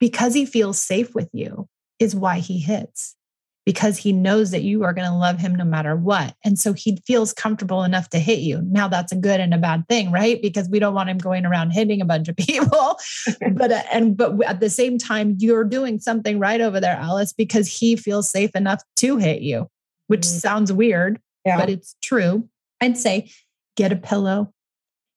Because 0.00 0.34
he 0.34 0.46
feels 0.46 0.80
safe 0.80 1.14
with 1.14 1.30
you 1.32 1.68
is 2.00 2.16
why 2.16 2.40
he 2.40 2.58
hits, 2.58 3.14
because 3.68 3.98
he 3.98 4.14
knows 4.14 4.50
that 4.50 4.62
you 4.62 4.82
are 4.82 4.94
going 4.94 5.06
to 5.06 5.14
love 5.14 5.38
him 5.38 5.54
no 5.54 5.62
matter 5.62 5.94
what. 5.94 6.34
And 6.42 6.58
so 6.58 6.72
he 6.72 7.02
feels 7.06 7.34
comfortable 7.34 7.84
enough 7.84 8.08
to 8.08 8.18
hit 8.18 8.38
you. 8.38 8.62
Now, 8.62 8.88
that's 8.88 9.12
a 9.12 9.14
good 9.14 9.40
and 9.40 9.52
a 9.52 9.58
bad 9.58 9.86
thing, 9.90 10.10
right? 10.10 10.40
Because 10.40 10.70
we 10.70 10.78
don't 10.78 10.94
want 10.94 11.10
him 11.10 11.18
going 11.18 11.44
around 11.44 11.72
hitting 11.72 12.00
a 12.00 12.06
bunch 12.06 12.28
of 12.28 12.36
people. 12.38 12.98
but, 13.52 13.70
uh, 13.70 13.82
and, 13.92 14.16
but 14.16 14.42
at 14.42 14.60
the 14.60 14.70
same 14.70 14.96
time, 14.96 15.36
you're 15.38 15.64
doing 15.64 16.00
something 16.00 16.38
right 16.38 16.62
over 16.62 16.80
there, 16.80 16.96
Alice, 16.96 17.34
because 17.34 17.68
he 17.68 17.94
feels 17.94 18.30
safe 18.30 18.56
enough 18.56 18.82
to 18.96 19.18
hit 19.18 19.42
you, 19.42 19.68
which 20.06 20.22
mm-hmm. 20.22 20.38
sounds 20.38 20.72
weird 20.72 21.20
yeah. 21.44 21.58
but 21.58 21.68
it's 21.68 21.94
true. 22.02 22.48
I'd 22.80 22.96
say 22.96 23.30
get 23.76 23.92
a 23.92 23.96
pillow. 23.96 24.50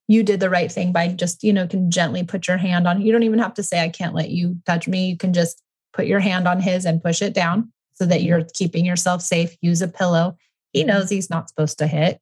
You 0.08 0.22
did 0.22 0.40
the 0.40 0.50
right 0.50 0.70
thing 0.70 0.92
by 0.92 1.08
just, 1.08 1.42
you 1.42 1.54
know, 1.54 1.66
can 1.66 1.90
gently 1.90 2.22
put 2.22 2.48
your 2.48 2.58
hand 2.58 2.86
on. 2.86 3.00
You 3.00 3.12
don't 3.12 3.22
even 3.22 3.38
have 3.38 3.54
to 3.54 3.62
say, 3.62 3.82
I 3.82 3.88
can't 3.88 4.14
let 4.14 4.28
you 4.28 4.58
touch 4.66 4.86
me. 4.86 5.08
You 5.08 5.16
can 5.16 5.32
just 5.32 5.62
put 5.94 6.06
your 6.06 6.20
hand 6.20 6.46
on 6.46 6.60
his 6.60 6.84
and 6.84 7.02
push 7.02 7.22
it 7.22 7.32
down 7.32 7.72
so 7.94 8.06
that 8.06 8.22
you're 8.22 8.44
keeping 8.54 8.84
yourself 8.84 9.22
safe. 9.22 9.56
Use 9.60 9.82
a 9.82 9.88
pillow. 9.88 10.36
He 10.72 10.80
mm-hmm. 10.80 10.88
knows 10.88 11.10
he's 11.10 11.30
not 11.30 11.48
supposed 11.48 11.78
to 11.78 11.86
hit, 11.86 12.20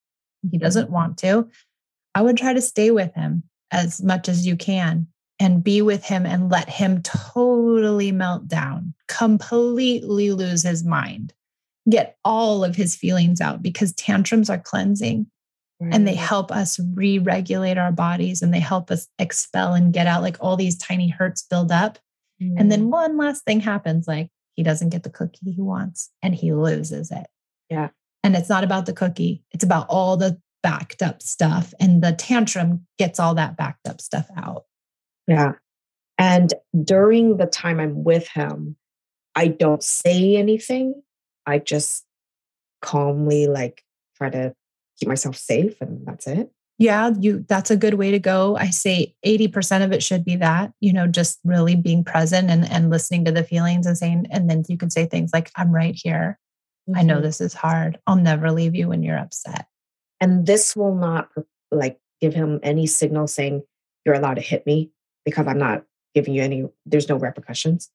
he 0.51 0.59
doesn't 0.59 0.91
want 0.91 1.19
to. 1.19 1.49
I 2.15 2.23
would 2.23 2.37
try 2.37 2.53
to 2.53 2.61
stay 2.61 2.91
with 2.91 3.15
him 3.15 3.45
as 3.71 4.03
much 4.03 4.29
as 4.29 4.47
you 4.47 4.57
can 4.57 5.07
and 5.39 5.63
be 5.63 5.81
with 5.81 6.05
him 6.05 6.27
and 6.27 6.51
let 6.51 6.69
him 6.69 7.03
totally 7.03 8.13
melt 8.13 8.49
down, 8.49 8.95
completely 9.09 10.33
lose 10.33 10.63
his 10.63 10.85
mind 10.85 11.33
get 11.89 12.17
all 12.25 12.65
of 12.65 12.77
his 12.77 12.95
feelings 12.95 13.41
out 13.41 13.63
because 13.63 13.93
tantrums 13.95 14.51
are 14.51 14.59
cleansing 14.59 15.27
right. 15.81 15.95
and 15.95 16.07
they 16.07 16.15
help 16.15 16.53
us 16.53 16.79
re 16.95 17.19
regulate 17.19 17.79
our 17.79 17.93
bodies 17.93 18.43
and 18.43 18.53
they 18.53 18.61
help 18.61 18.91
us 18.91 19.09
expel 19.19 19.75
and 19.75 19.93
get 19.93 20.07
out 20.07 20.23
like 20.23 20.37
all 20.41 20.57
these 20.57 20.77
tiny 20.77 21.09
hurts 21.09 21.43
build 21.43 21.73
up. 21.73 21.99
Mm. 22.41 22.55
And 22.59 22.73
then 22.73 22.85
mm. 22.85 22.91
one 22.91 23.17
last 23.17 23.45
thing 23.45 23.61
happens 23.61 24.07
like 24.07 24.29
he 24.55 24.63
doesn't 24.63 24.91
get 24.91 25.03
the 25.03 25.11
cookie 25.11 25.53
he 25.53 25.61
wants 25.61 26.11
and 26.23 26.35
he 26.35 26.53
loses 26.53 27.11
it. 27.11 27.27
Yeah. 27.69 27.89
And 28.23 28.37
it's 28.37 28.49
not 28.49 28.65
about 28.65 28.87
the 28.87 28.93
cookie, 28.93 29.43
it's 29.53 29.65
about 29.65 29.87
all 29.89 30.17
the 30.17 30.41
backed 30.63 31.03
up 31.03 31.23
stuff. 31.23 31.73
And 31.81 32.03
the 32.03 32.13
tantrum 32.13 32.87
gets 32.99 33.19
all 33.19 33.35
that 33.37 33.57
backed 33.57 33.89
up 33.89 34.01
stuff 34.01 34.29
out. 34.37 34.65
Yeah. 35.27 35.53
And 36.19 36.53
during 36.85 37.39
the 37.39 37.47
time 37.47 37.81
I'm 37.81 38.05
with 38.05 38.29
him, 38.29 38.77
I 39.35 39.47
don't 39.49 39.83
say 39.83 40.37
anything 40.37 41.03
I 41.47 41.59
just 41.59 42.05
calmly 42.83 43.47
like 43.47 43.83
try 44.17 44.31
to 44.31 44.55
keep 44.99 45.09
myself 45.09 45.37
safe 45.37 45.81
and 45.81 46.07
that's 46.07 46.27
it. 46.27 46.51
Yeah, 46.81 47.11
you 47.21 47.45
that's 47.47 47.71
a 47.71 47.77
good 47.77 47.95
way 47.95 48.11
to 48.11 48.19
go. 48.19 48.57
I 48.57 48.71
say 48.71 49.14
80% 49.25 49.85
of 49.85 49.93
it 49.93 50.03
should 50.03 50.25
be 50.25 50.37
that, 50.37 50.73
you 50.81 50.95
know, 50.95 51.07
just 51.07 51.38
really 51.45 51.77
being 51.77 52.03
present 52.03 52.49
and 52.49 52.66
and 52.71 52.88
listening 52.88 53.27
to 53.27 53.33
the 53.33 53.45
feelings 53.45 53.85
and 53.85 53.99
saying 53.99 54.27
and 54.31 54.49
then 54.49 54.64
you 54.66 54.79
can 54.79 54.88
say 54.88 55.05
things 55.05 55.31
like 55.31 55.51
I'm 55.57 55.75
right 55.75 55.95
here. 55.95 56.38
Mm-hmm. 56.88 56.99
I 56.99 57.03
know 57.03 57.16
mm-hmm. 57.16 57.25
this 57.25 57.43
is 57.43 57.53
hard. 57.53 57.99
I'll 58.07 58.16
never 58.16 58.51
leave 58.51 58.75
you 58.75 58.88
when 58.88 59.03
you're 59.03 59.19
upset. 59.19 59.66
And 60.23 60.47
this 60.47 60.75
will 60.75 60.95
not 60.95 61.29
like 61.71 61.99
give 62.19 62.33
him 62.33 62.59
any 62.62 62.87
signal 62.87 63.27
saying 63.27 63.62
you're 64.07 64.14
allowed 64.14 64.37
to 64.37 64.40
hit 64.40 64.64
me 64.64 64.90
because 65.27 65.47
I'm 65.47 65.59
not 65.59 65.85
giving 66.14 66.33
you 66.33 66.43
any 66.43 66.64
there's 66.87 67.11
no 67.11 67.16
repercussions. 67.16 67.90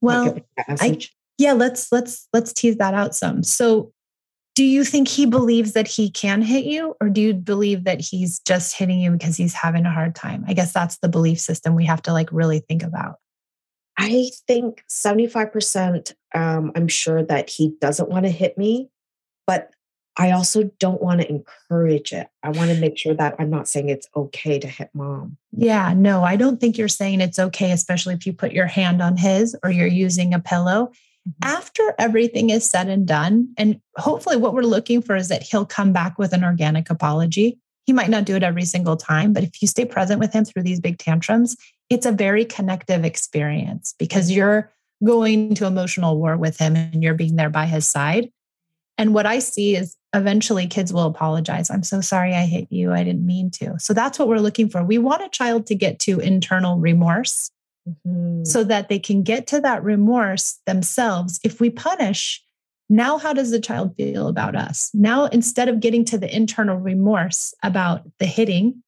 Well, 0.00 0.38
I, 0.56 0.98
yeah, 1.36 1.52
let's 1.52 1.92
let's 1.92 2.28
let's 2.32 2.54
tease 2.54 2.78
that 2.78 2.94
out 2.94 3.14
some. 3.14 3.42
So 3.42 3.92
do 4.54 4.64
you 4.64 4.84
think 4.84 5.08
he 5.08 5.24
believes 5.24 5.72
that 5.72 5.88
he 5.88 6.10
can 6.10 6.42
hit 6.42 6.64
you 6.64 6.94
or 7.00 7.08
do 7.08 7.20
you 7.20 7.34
believe 7.34 7.84
that 7.84 8.00
he's 8.00 8.40
just 8.40 8.76
hitting 8.76 9.00
you 9.00 9.10
because 9.10 9.36
he's 9.36 9.54
having 9.54 9.86
a 9.86 9.92
hard 9.92 10.14
time? 10.14 10.44
I 10.46 10.52
guess 10.52 10.72
that's 10.72 10.98
the 10.98 11.08
belief 11.08 11.40
system 11.40 11.74
we 11.74 11.86
have 11.86 12.02
to 12.02 12.12
like 12.12 12.30
really 12.32 12.58
think 12.60 12.82
about. 12.82 13.16
I 13.98 14.30
think 14.46 14.84
75% 14.90 16.14
um, 16.34 16.72
I'm 16.74 16.88
sure 16.88 17.22
that 17.24 17.50
he 17.50 17.74
doesn't 17.80 18.08
want 18.08 18.24
to 18.24 18.30
hit 18.30 18.56
me, 18.56 18.88
but 19.46 19.70
I 20.18 20.32
also 20.32 20.64
don't 20.78 21.02
want 21.02 21.22
to 21.22 21.28
encourage 21.28 22.12
it. 22.12 22.28
I 22.42 22.50
want 22.50 22.70
to 22.70 22.78
make 22.78 22.98
sure 22.98 23.14
that 23.14 23.36
I'm 23.38 23.50
not 23.50 23.68
saying 23.68 23.88
it's 23.88 24.08
okay 24.14 24.58
to 24.58 24.68
hit 24.68 24.90
mom. 24.92 25.38
Yeah, 25.52 25.94
no, 25.94 26.22
I 26.22 26.36
don't 26.36 26.60
think 26.60 26.76
you're 26.76 26.88
saying 26.88 27.20
it's 27.20 27.38
okay, 27.38 27.70
especially 27.72 28.14
if 28.14 28.26
you 28.26 28.32
put 28.32 28.52
your 28.52 28.66
hand 28.66 29.00
on 29.00 29.16
his 29.16 29.56
or 29.62 29.70
you're 29.70 29.86
using 29.86 30.34
a 30.34 30.40
pillow. 30.40 30.92
Mm-hmm. 31.28 31.54
After 31.56 31.94
everything 31.98 32.50
is 32.50 32.68
said 32.68 32.88
and 32.88 33.06
done, 33.06 33.54
and 33.56 33.80
hopefully 33.96 34.36
what 34.36 34.54
we're 34.54 34.62
looking 34.62 35.02
for 35.02 35.14
is 35.14 35.28
that 35.28 35.42
he'll 35.42 35.66
come 35.66 35.92
back 35.92 36.18
with 36.18 36.32
an 36.32 36.44
organic 36.44 36.90
apology. 36.90 37.58
He 37.86 37.92
might 37.92 38.10
not 38.10 38.24
do 38.24 38.36
it 38.36 38.42
every 38.42 38.64
single 38.64 38.96
time, 38.96 39.32
but 39.32 39.42
if 39.42 39.62
you 39.62 39.68
stay 39.68 39.84
present 39.84 40.20
with 40.20 40.32
him 40.32 40.44
through 40.44 40.62
these 40.62 40.80
big 40.80 40.98
tantrums, 40.98 41.56
it's 41.90 42.06
a 42.06 42.12
very 42.12 42.44
connective 42.44 43.04
experience 43.04 43.94
because 43.98 44.30
you're 44.30 44.72
going 45.04 45.54
to 45.56 45.66
emotional 45.66 46.18
war 46.18 46.36
with 46.36 46.58
him 46.58 46.76
and 46.76 47.02
you're 47.02 47.14
being 47.14 47.36
there 47.36 47.50
by 47.50 47.66
his 47.66 47.86
side. 47.86 48.30
And 48.98 49.14
what 49.14 49.26
I 49.26 49.38
see 49.38 49.76
is 49.76 49.96
eventually 50.14 50.66
kids 50.66 50.92
will 50.92 51.06
apologize. 51.06 51.70
I'm 51.70 51.82
so 51.82 52.00
sorry 52.00 52.34
I 52.34 52.46
hit 52.46 52.68
you. 52.70 52.92
I 52.92 53.02
didn't 53.02 53.26
mean 53.26 53.50
to. 53.52 53.78
So 53.78 53.94
that's 53.94 54.18
what 54.18 54.28
we're 54.28 54.38
looking 54.38 54.68
for. 54.68 54.84
We 54.84 54.98
want 54.98 55.24
a 55.24 55.28
child 55.28 55.66
to 55.66 55.74
get 55.74 55.98
to 56.00 56.20
internal 56.20 56.78
remorse 56.78 57.50
mm-hmm. 57.88 58.44
so 58.44 58.64
that 58.64 58.88
they 58.88 58.98
can 58.98 59.22
get 59.22 59.46
to 59.48 59.60
that 59.60 59.82
remorse 59.82 60.60
themselves. 60.66 61.40
If 61.44 61.60
we 61.60 61.70
punish, 61.70 62.42
now 62.88 63.18
how 63.18 63.32
does 63.32 63.50
the 63.50 63.60
child 63.60 63.96
feel 63.96 64.28
about 64.28 64.54
us? 64.54 64.90
Now, 64.92 65.26
instead 65.26 65.68
of 65.68 65.80
getting 65.80 66.04
to 66.06 66.18
the 66.18 66.34
internal 66.34 66.76
remorse 66.76 67.54
about 67.62 68.02
the 68.18 68.26
hitting, 68.26 68.82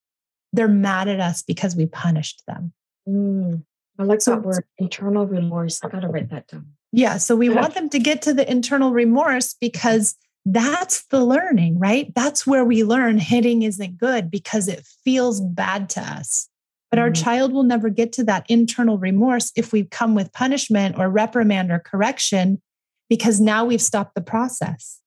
they're 0.52 0.68
mad 0.68 1.08
at 1.08 1.20
us 1.20 1.42
because 1.42 1.74
we 1.74 1.86
punished 1.86 2.42
them. 2.46 2.72
Mm, 3.08 3.64
I 3.98 4.02
like 4.04 4.20
so, 4.20 4.32
that 4.32 4.42
word, 4.42 4.64
internal 4.78 5.26
remorse. 5.26 5.80
I 5.82 5.88
got 5.88 6.00
to 6.00 6.08
write 6.08 6.30
that 6.30 6.48
down. 6.48 6.66
Yeah. 6.92 7.16
So 7.16 7.34
we 7.34 7.48
want 7.50 7.74
them 7.74 7.88
to 7.90 7.98
get 7.98 8.22
to 8.22 8.34
the 8.34 8.48
internal 8.50 8.92
remorse 8.92 9.54
because 9.54 10.16
that's 10.44 11.04
the 11.06 11.24
learning, 11.24 11.78
right? 11.78 12.14
That's 12.14 12.46
where 12.46 12.64
we 12.64 12.84
learn 12.84 13.18
hitting 13.18 13.62
isn't 13.62 13.98
good 13.98 14.30
because 14.30 14.68
it 14.68 14.86
feels 15.04 15.40
bad 15.40 15.88
to 15.90 16.00
us. 16.00 16.48
But 16.94 17.00
our 17.00 17.10
mm-hmm. 17.10 17.24
child 17.24 17.52
will 17.52 17.64
never 17.64 17.88
get 17.88 18.12
to 18.12 18.24
that 18.26 18.46
internal 18.48 18.98
remorse 18.98 19.50
if 19.56 19.72
we 19.72 19.82
come 19.82 20.14
with 20.14 20.32
punishment 20.32 20.96
or 20.96 21.10
reprimand 21.10 21.72
or 21.72 21.80
correction, 21.80 22.62
because 23.08 23.40
now 23.40 23.64
we've 23.64 23.82
stopped 23.82 24.14
the 24.14 24.20
process. 24.20 25.00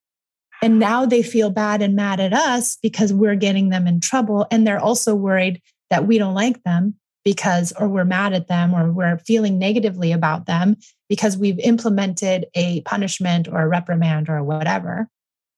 And 0.61 0.79
now 0.79 1.05
they 1.05 1.23
feel 1.23 1.49
bad 1.49 1.81
and 1.81 1.95
mad 1.95 2.19
at 2.19 2.33
us 2.33 2.77
because 2.83 3.13
we're 3.13 3.37
getting 3.37 3.69
them 3.69 3.87
in 3.87 4.01
trouble. 4.01 4.45
And 4.51 4.67
they're 4.67 4.81
also 4.81 5.15
worried 5.15 5.61
that 5.89 6.05
we 6.05 6.17
don't 6.17 6.33
like 6.33 6.61
them 6.63 6.95
because, 7.23 7.71
or 7.79 7.87
we're 7.87 8.03
mad 8.03 8.33
at 8.33 8.49
them, 8.49 8.73
or 8.73 8.91
we're 8.91 9.19
feeling 9.19 9.57
negatively 9.57 10.11
about 10.11 10.45
them 10.45 10.75
because 11.07 11.37
we've 11.37 11.59
implemented 11.59 12.47
a 12.53 12.81
punishment 12.81 13.47
or 13.47 13.61
a 13.61 13.67
reprimand 13.69 14.27
or 14.27 14.43
whatever. 14.43 15.07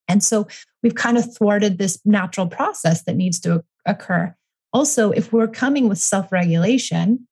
And 0.07 0.23
so 0.23 0.47
we've 0.83 0.93
kind 0.93 1.17
of 1.17 1.35
thwarted 1.35 1.79
this 1.79 1.99
natural 2.05 2.45
process 2.45 3.01
that 3.05 3.15
needs 3.15 3.39
to 3.39 3.63
occur. 3.87 4.35
Also, 4.73 5.11
if 5.11 5.33
we're 5.33 5.47
coming 5.47 5.89
with 5.89 5.97
self 5.97 6.31
regulation, 6.31 7.27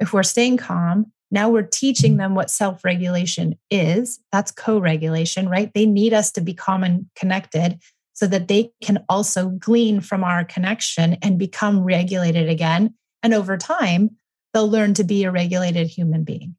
if 0.00 0.12
we're 0.12 0.22
staying 0.22 0.56
calm, 0.56 1.12
now 1.30 1.48
we're 1.48 1.62
teaching 1.62 2.16
them 2.16 2.34
what 2.34 2.50
self 2.50 2.84
regulation 2.84 3.58
is. 3.70 4.18
That's 4.32 4.50
co 4.50 4.78
regulation, 4.78 5.48
right? 5.48 5.70
They 5.74 5.86
need 5.86 6.12
us 6.12 6.32
to 6.32 6.40
be 6.40 6.54
calm 6.54 6.82
and 6.82 7.06
connected 7.14 7.80
so 8.12 8.26
that 8.26 8.48
they 8.48 8.70
can 8.82 9.04
also 9.08 9.50
glean 9.50 10.00
from 10.00 10.24
our 10.24 10.44
connection 10.44 11.14
and 11.22 11.38
become 11.38 11.82
regulated 11.82 12.48
again. 12.48 12.94
And 13.22 13.32
over 13.32 13.56
time, 13.56 14.16
they'll 14.52 14.68
learn 14.68 14.94
to 14.94 15.04
be 15.04 15.24
a 15.24 15.30
regulated 15.30 15.86
human 15.86 16.24
being. 16.24 16.56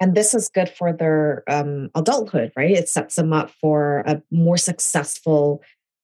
And 0.00 0.14
this 0.14 0.34
is 0.34 0.48
good 0.48 0.68
for 0.68 0.92
their 0.92 1.42
um, 1.48 1.90
adulthood, 1.94 2.52
right? 2.56 2.70
It 2.70 2.88
sets 2.88 3.16
them 3.16 3.32
up 3.32 3.50
for 3.50 3.98
a 4.06 4.22
more 4.30 4.56
successful 4.56 5.62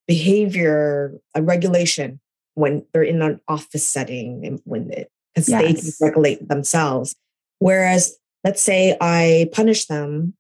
behavior 0.09 1.15
a 1.35 1.43
regulation 1.43 2.21
when 2.55 2.85
they're 2.93 3.03
in 3.03 3.23
an 3.23 3.41
office 3.49 3.87
setting 3.87 4.45
and 4.45 4.61
when 4.65 4.89
because 5.35 5.49
yes. 5.49 5.63
they 5.63 5.75
can 5.75 5.91
regulate 6.01 6.49
themselves 6.49 7.15
Whereas, 7.63 8.19
let's 8.43 8.61
say 8.61 8.97
I 9.01 9.49
punish 9.53 9.85
them 9.85 10.35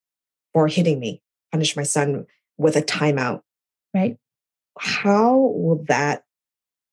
for 0.52 0.66
hitting 0.66 0.98
me, 0.98 1.22
punish 1.52 1.76
my 1.76 1.84
son 1.84 2.26
with 2.58 2.74
a 2.74 2.82
timeout. 2.82 3.42
Right. 3.94 4.16
How 4.76 5.36
will 5.36 5.84
that 5.86 6.24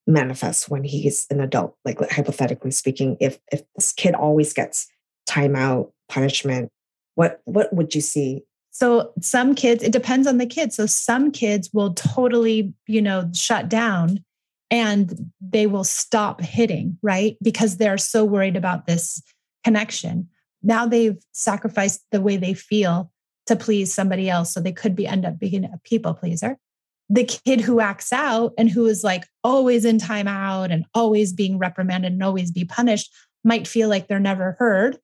manifest 0.05 0.69
when 0.69 0.83
he's 0.83 1.25
an 1.31 1.41
adult? 1.41 1.75
Like 1.83 1.99
hypothetically 2.11 2.69
speaking, 2.69 3.17
if 3.19 3.39
if 3.51 3.63
this 3.75 3.91
kid 3.91 4.13
always 4.13 4.53
gets 4.53 4.87
timeout, 5.27 5.91
punishment, 6.09 6.69
what 7.15 7.41
what 7.45 7.73
would 7.73 7.95
you 7.95 8.01
see? 8.01 8.43
So 8.69 9.13
some 9.21 9.55
kids, 9.55 9.81
it 9.81 9.91
depends 9.91 10.27
on 10.27 10.37
the 10.37 10.45
kid. 10.45 10.73
So 10.73 10.85
some 10.85 11.31
kids 11.31 11.71
will 11.73 11.95
totally, 11.95 12.71
you 12.85 13.01
know, 13.01 13.31
shut 13.33 13.67
down 13.67 14.23
and 14.71 15.31
they 15.41 15.67
will 15.67 15.83
stop 15.83 16.41
hitting, 16.41 16.97
right? 17.01 17.37
Because 17.41 17.77
they're 17.77 17.97
so 17.97 18.23
worried 18.23 18.55
about 18.55 18.85
this 18.85 19.21
connection. 19.63 20.29
Now 20.61 20.85
they've 20.85 21.17
sacrificed 21.31 22.03
the 22.11 22.21
way 22.21 22.37
they 22.37 22.53
feel 22.53 23.11
to 23.47 23.55
please 23.55 23.93
somebody 23.93 24.29
else. 24.29 24.53
So 24.53 24.59
they 24.59 24.71
could 24.71 24.95
be 24.95 25.07
end 25.07 25.25
up 25.25 25.39
being 25.39 25.65
a 25.65 25.79
people 25.83 26.13
pleaser. 26.13 26.57
The 27.09 27.23
kid 27.23 27.61
who 27.61 27.79
acts 27.79 28.13
out 28.13 28.53
and 28.57 28.69
who 28.69 28.85
is 28.85 29.03
like 29.03 29.25
always 29.43 29.85
in 29.85 29.97
timeout 29.97 30.71
and 30.71 30.85
always 30.93 31.33
being 31.33 31.57
reprimanded 31.57 32.11
and 32.13 32.23
always 32.23 32.51
be 32.51 32.65
punished 32.65 33.11
might 33.43 33.67
feel 33.67 33.89
like 33.89 34.07
they're 34.07 34.19
never 34.19 34.55
heard. 34.59 34.99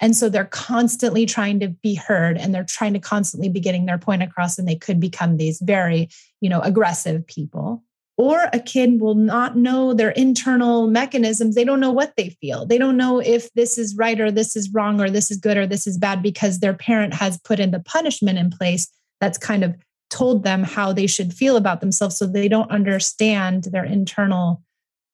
And 0.00 0.16
so 0.16 0.28
they're 0.28 0.44
constantly 0.44 1.26
trying 1.26 1.60
to 1.60 1.68
be 1.68 1.94
heard 1.94 2.36
and 2.38 2.52
they're 2.52 2.64
trying 2.64 2.94
to 2.94 3.00
constantly 3.00 3.48
be 3.48 3.60
getting 3.60 3.86
their 3.86 3.98
point 3.98 4.22
across 4.22 4.58
and 4.58 4.66
they 4.66 4.76
could 4.76 4.98
become 4.98 5.36
these 5.36 5.60
very, 5.60 6.08
you 6.40 6.48
know, 6.48 6.60
aggressive 6.60 7.26
people 7.26 7.84
or 8.18 8.48
a 8.52 8.58
kid 8.58 9.00
will 9.00 9.14
not 9.14 9.56
know 9.56 9.94
their 9.94 10.10
internal 10.10 10.88
mechanisms. 10.88 11.54
They 11.54 11.64
don't 11.64 11.78
know 11.78 11.92
what 11.92 12.14
they 12.16 12.30
feel. 12.40 12.66
They 12.66 12.76
don't 12.76 12.96
know 12.96 13.20
if 13.20 13.50
this 13.54 13.78
is 13.78 13.96
right 13.96 14.20
or 14.20 14.32
this 14.32 14.56
is 14.56 14.70
wrong 14.70 15.00
or 15.00 15.08
this 15.08 15.30
is 15.30 15.38
good 15.38 15.56
or 15.56 15.68
this 15.68 15.86
is 15.86 15.96
bad 15.96 16.20
because 16.20 16.58
their 16.58 16.74
parent 16.74 17.14
has 17.14 17.38
put 17.38 17.60
in 17.60 17.70
the 17.70 17.78
punishment 17.78 18.36
in 18.36 18.50
place 18.50 18.88
that's 19.20 19.38
kind 19.38 19.62
of 19.62 19.76
told 20.10 20.42
them 20.42 20.64
how 20.64 20.92
they 20.92 21.06
should 21.06 21.32
feel 21.32 21.56
about 21.56 21.80
themselves. 21.80 22.16
So 22.16 22.26
they 22.26 22.48
don't 22.48 22.70
understand 22.72 23.64
their 23.64 23.84
internal, 23.84 24.62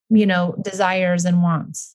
you 0.08 0.24
know, 0.24 0.54
desires 0.62 1.26
and 1.26 1.42
wants. 1.42 1.94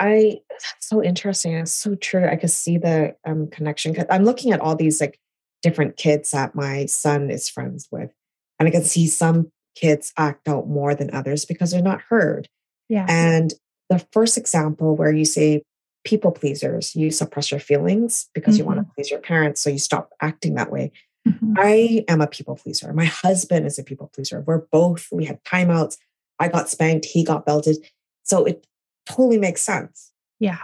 I 0.00 0.40
that's 0.48 0.74
so 0.80 1.02
interesting. 1.02 1.54
It's 1.54 1.70
so 1.70 1.94
true. 1.94 2.26
I 2.26 2.34
could 2.34 2.50
see 2.50 2.76
the 2.76 3.14
um, 3.24 3.48
connection. 3.48 3.94
I'm 4.10 4.24
looking 4.24 4.50
at 4.50 4.60
all 4.60 4.74
these 4.74 5.00
like 5.00 5.20
different 5.62 5.96
kids 5.96 6.32
that 6.32 6.56
my 6.56 6.86
son 6.86 7.30
is 7.30 7.48
friends 7.48 7.86
with, 7.92 8.10
and 8.58 8.66
I 8.66 8.72
can 8.72 8.82
see 8.82 9.06
some 9.06 9.52
kids 9.80 10.12
act 10.16 10.48
out 10.48 10.68
more 10.68 10.94
than 10.94 11.14
others 11.14 11.44
because 11.44 11.70
they're 11.70 11.82
not 11.82 12.02
heard. 12.02 12.48
Yeah. 12.88 13.06
And 13.08 13.54
the 13.88 14.04
first 14.12 14.36
example 14.36 14.96
where 14.96 15.12
you 15.12 15.24
say 15.24 15.62
people 16.04 16.32
pleasers, 16.32 16.94
you 16.94 17.10
suppress 17.10 17.50
your 17.50 17.60
feelings 17.60 18.28
because 18.34 18.54
mm-hmm. 18.54 18.60
you 18.60 18.64
want 18.66 18.78
to 18.80 18.94
please 18.94 19.10
your 19.10 19.20
parents, 19.20 19.60
so 19.60 19.70
you 19.70 19.78
stop 19.78 20.10
acting 20.20 20.54
that 20.54 20.70
way. 20.70 20.92
Mm-hmm. 21.28 21.54
I 21.58 22.04
am 22.08 22.20
a 22.20 22.26
people 22.26 22.56
pleaser. 22.56 22.92
My 22.92 23.04
husband 23.04 23.66
is 23.66 23.78
a 23.78 23.84
people 23.84 24.10
pleaser. 24.14 24.42
We're 24.46 24.62
both, 24.72 25.08
we 25.12 25.26
had 25.26 25.42
timeouts. 25.44 25.98
I 26.38 26.48
got 26.48 26.68
spanked, 26.68 27.04
he 27.04 27.24
got 27.24 27.44
belted. 27.44 27.76
So 28.22 28.44
it 28.44 28.66
totally 29.06 29.38
makes 29.38 29.60
sense. 29.62 30.12
Yeah. 30.38 30.58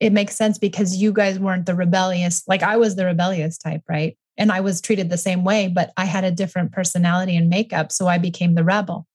It 0.00 0.12
makes 0.12 0.36
sense 0.36 0.58
because 0.58 0.96
you 0.96 1.12
guys 1.12 1.38
weren't 1.38 1.64
the 1.64 1.74
rebellious, 1.74 2.42
like 2.46 2.62
I 2.62 2.76
was 2.76 2.96
the 2.96 3.06
rebellious 3.06 3.56
type, 3.56 3.82
right? 3.88 4.16
And 4.36 4.50
I 4.50 4.60
was 4.60 4.80
treated 4.80 5.10
the 5.10 5.18
same 5.18 5.44
way, 5.44 5.68
but 5.68 5.92
I 5.96 6.04
had 6.04 6.24
a 6.24 6.30
different 6.30 6.72
personality 6.72 7.36
and 7.36 7.48
makeup. 7.48 7.92
So 7.92 8.06
I 8.06 8.18
became 8.18 8.54
the 8.54 8.64
rebel. 8.64 9.06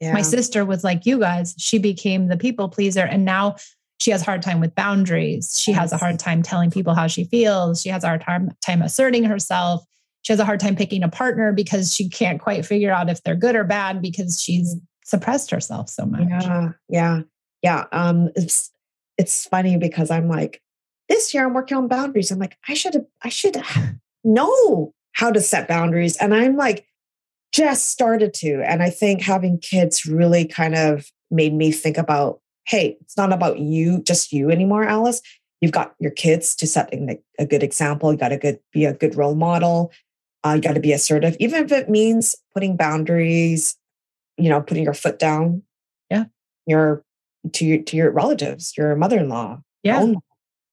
Yeah. 0.00 0.14
My 0.14 0.22
sister 0.22 0.64
was 0.64 0.82
like 0.82 1.06
you 1.06 1.20
guys. 1.20 1.54
She 1.58 1.78
became 1.78 2.28
the 2.28 2.36
people 2.36 2.68
pleaser. 2.68 3.04
And 3.04 3.24
now 3.24 3.56
she 4.00 4.10
has 4.10 4.22
a 4.22 4.24
hard 4.24 4.42
time 4.42 4.60
with 4.60 4.74
boundaries. 4.74 5.56
She 5.60 5.70
yes. 5.70 5.80
has 5.80 5.92
a 5.92 5.96
hard 5.96 6.18
time 6.18 6.42
telling 6.42 6.70
people 6.70 6.94
how 6.94 7.06
she 7.06 7.24
feels. 7.24 7.82
She 7.82 7.88
has 7.90 8.02
a 8.02 8.08
hard 8.08 8.22
time, 8.22 8.50
time 8.60 8.82
asserting 8.82 9.24
herself. 9.24 9.84
She 10.22 10.32
has 10.32 10.40
a 10.40 10.44
hard 10.44 10.58
time 10.58 10.74
picking 10.74 11.02
a 11.02 11.08
partner 11.08 11.52
because 11.52 11.94
she 11.94 12.08
can't 12.08 12.40
quite 12.40 12.66
figure 12.66 12.90
out 12.92 13.10
if 13.10 13.22
they're 13.22 13.36
good 13.36 13.54
or 13.54 13.64
bad 13.64 14.02
because 14.02 14.42
she's 14.42 14.74
suppressed 15.04 15.50
herself 15.50 15.88
so 15.88 16.06
much. 16.06 16.28
Yeah. 16.28 16.70
Yeah. 16.88 17.20
Yeah. 17.62 17.84
Um, 17.92 18.30
it's 18.34 18.70
it's 19.18 19.46
funny 19.46 19.76
because 19.76 20.10
I'm 20.10 20.28
like, 20.28 20.60
this 21.08 21.32
year 21.34 21.46
I'm 21.46 21.54
working 21.54 21.76
on 21.76 21.86
boundaries. 21.86 22.30
I'm 22.30 22.38
like, 22.38 22.56
I 22.68 22.74
should 22.74 22.94
have, 22.94 23.06
I 23.22 23.28
should 23.28 23.54
have 23.54 23.94
know 24.24 24.92
how 25.12 25.30
to 25.30 25.40
set 25.40 25.68
boundaries. 25.68 26.16
And 26.16 26.34
I'm 26.34 26.56
like, 26.56 26.86
just 27.52 27.90
started 27.90 28.32
to. 28.34 28.62
And 28.66 28.82
I 28.82 28.90
think 28.90 29.20
having 29.20 29.58
kids 29.58 30.06
really 30.06 30.46
kind 30.46 30.74
of 30.74 31.10
made 31.30 31.54
me 31.54 31.70
think 31.70 31.98
about 31.98 32.40
hey, 32.64 32.96
it's 33.00 33.16
not 33.16 33.32
about 33.32 33.58
you, 33.58 34.00
just 34.04 34.32
you 34.32 34.48
anymore, 34.48 34.84
Alice. 34.84 35.20
You've 35.60 35.72
got 35.72 35.94
your 35.98 36.12
kids 36.12 36.54
to 36.56 36.66
set 36.66 36.94
a 37.38 37.44
good 37.44 37.62
example. 37.62 38.12
You 38.12 38.18
got 38.18 38.28
to 38.28 38.36
good, 38.36 38.60
be 38.72 38.84
a 38.84 38.94
good 38.94 39.16
role 39.16 39.34
model. 39.34 39.90
Uh, 40.44 40.52
you 40.54 40.62
got 40.62 40.74
to 40.74 40.80
be 40.80 40.92
assertive, 40.92 41.36
even 41.40 41.64
if 41.64 41.72
it 41.72 41.90
means 41.90 42.36
putting 42.54 42.76
boundaries, 42.76 43.76
you 44.38 44.48
know, 44.48 44.60
putting 44.60 44.84
your 44.84 44.94
foot 44.94 45.18
down. 45.18 45.62
Yeah. 46.08 46.26
Your 46.66 47.04
to 47.52 47.64
your 47.64 47.82
to 47.82 47.96
your 47.96 48.12
relatives, 48.12 48.76
your 48.76 48.94
mother-in-law. 48.94 49.60
Yeah 49.82 50.14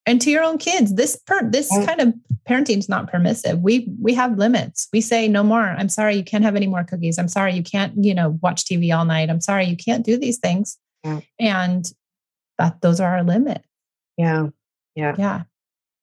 and 0.05 0.21
to 0.21 0.31
your 0.31 0.43
own 0.43 0.57
kids 0.57 0.95
this 0.95 1.15
per 1.15 1.47
this 1.49 1.69
kind 1.85 1.99
of 1.99 2.13
parenting 2.47 2.77
is 2.79 2.89
not 2.89 3.11
permissive. 3.11 3.59
We 3.59 3.91
we 4.01 4.13
have 4.15 4.37
limits. 4.37 4.87
We 4.91 5.01
say 5.01 5.27
no 5.27 5.43
more. 5.43 5.61
I'm 5.61 5.89
sorry 5.89 6.15
you 6.15 6.23
can't 6.23 6.43
have 6.43 6.55
any 6.55 6.67
more 6.67 6.83
cookies. 6.83 7.17
I'm 7.17 7.27
sorry 7.27 7.53
you 7.53 7.63
can't 7.63 8.03
you 8.03 8.13
know 8.13 8.39
watch 8.41 8.65
tv 8.65 8.95
all 8.95 9.05
night. 9.05 9.29
I'm 9.29 9.41
sorry 9.41 9.65
you 9.65 9.77
can't 9.77 10.05
do 10.05 10.17
these 10.17 10.37
things. 10.37 10.77
Yeah. 11.03 11.21
and 11.39 11.89
that 12.57 12.81
those 12.81 12.99
are 12.99 13.17
our 13.17 13.23
limits. 13.23 13.65
Yeah. 14.17 14.47
Yeah. 14.95 15.15
Yeah. 15.17 15.43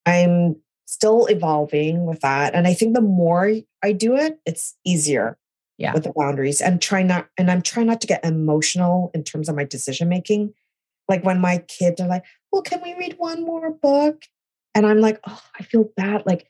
I'm 0.07 0.57
still 0.87 1.27
evolving 1.27 2.07
with 2.07 2.21
that. 2.21 2.55
And 2.55 2.67
i 2.67 2.75
think 2.75 2.95
the 2.95 3.01
more 3.01 3.53
i 3.83 3.93
do 3.93 4.17
it 4.17 4.39
it's 4.47 4.75
easier 4.85 5.37
yeah. 5.79 5.93
with 5.93 6.05
the 6.05 6.13
boundaries 6.17 6.61
and 6.61 6.81
try 6.81 7.03
not 7.03 7.29
and 7.37 7.51
i'm 7.51 7.61
trying 7.61 7.87
not 7.87 8.01
to 8.01 8.07
get 8.07 8.25
emotional 8.25 9.11
in 9.13 9.23
terms 9.23 9.49
of 9.49 9.57
my 9.57 9.65
decision 9.65 10.09
making 10.09 10.55
like 11.09 11.25
when 11.25 11.41
my 11.41 11.59
kids 11.69 12.01
are 12.01 12.09
like, 12.09 12.25
well, 12.57 12.63
can 12.63 12.81
we 12.81 12.95
read 12.95 13.17
one 13.19 13.45
more 13.45 13.71
book? 13.71 14.23
And 14.75 14.87
I'm 14.87 14.99
like, 14.99 15.21
oh, 15.29 15.43
I 15.61 15.63
feel 15.63 15.91
bad. 15.95 16.25
Like 16.25 16.49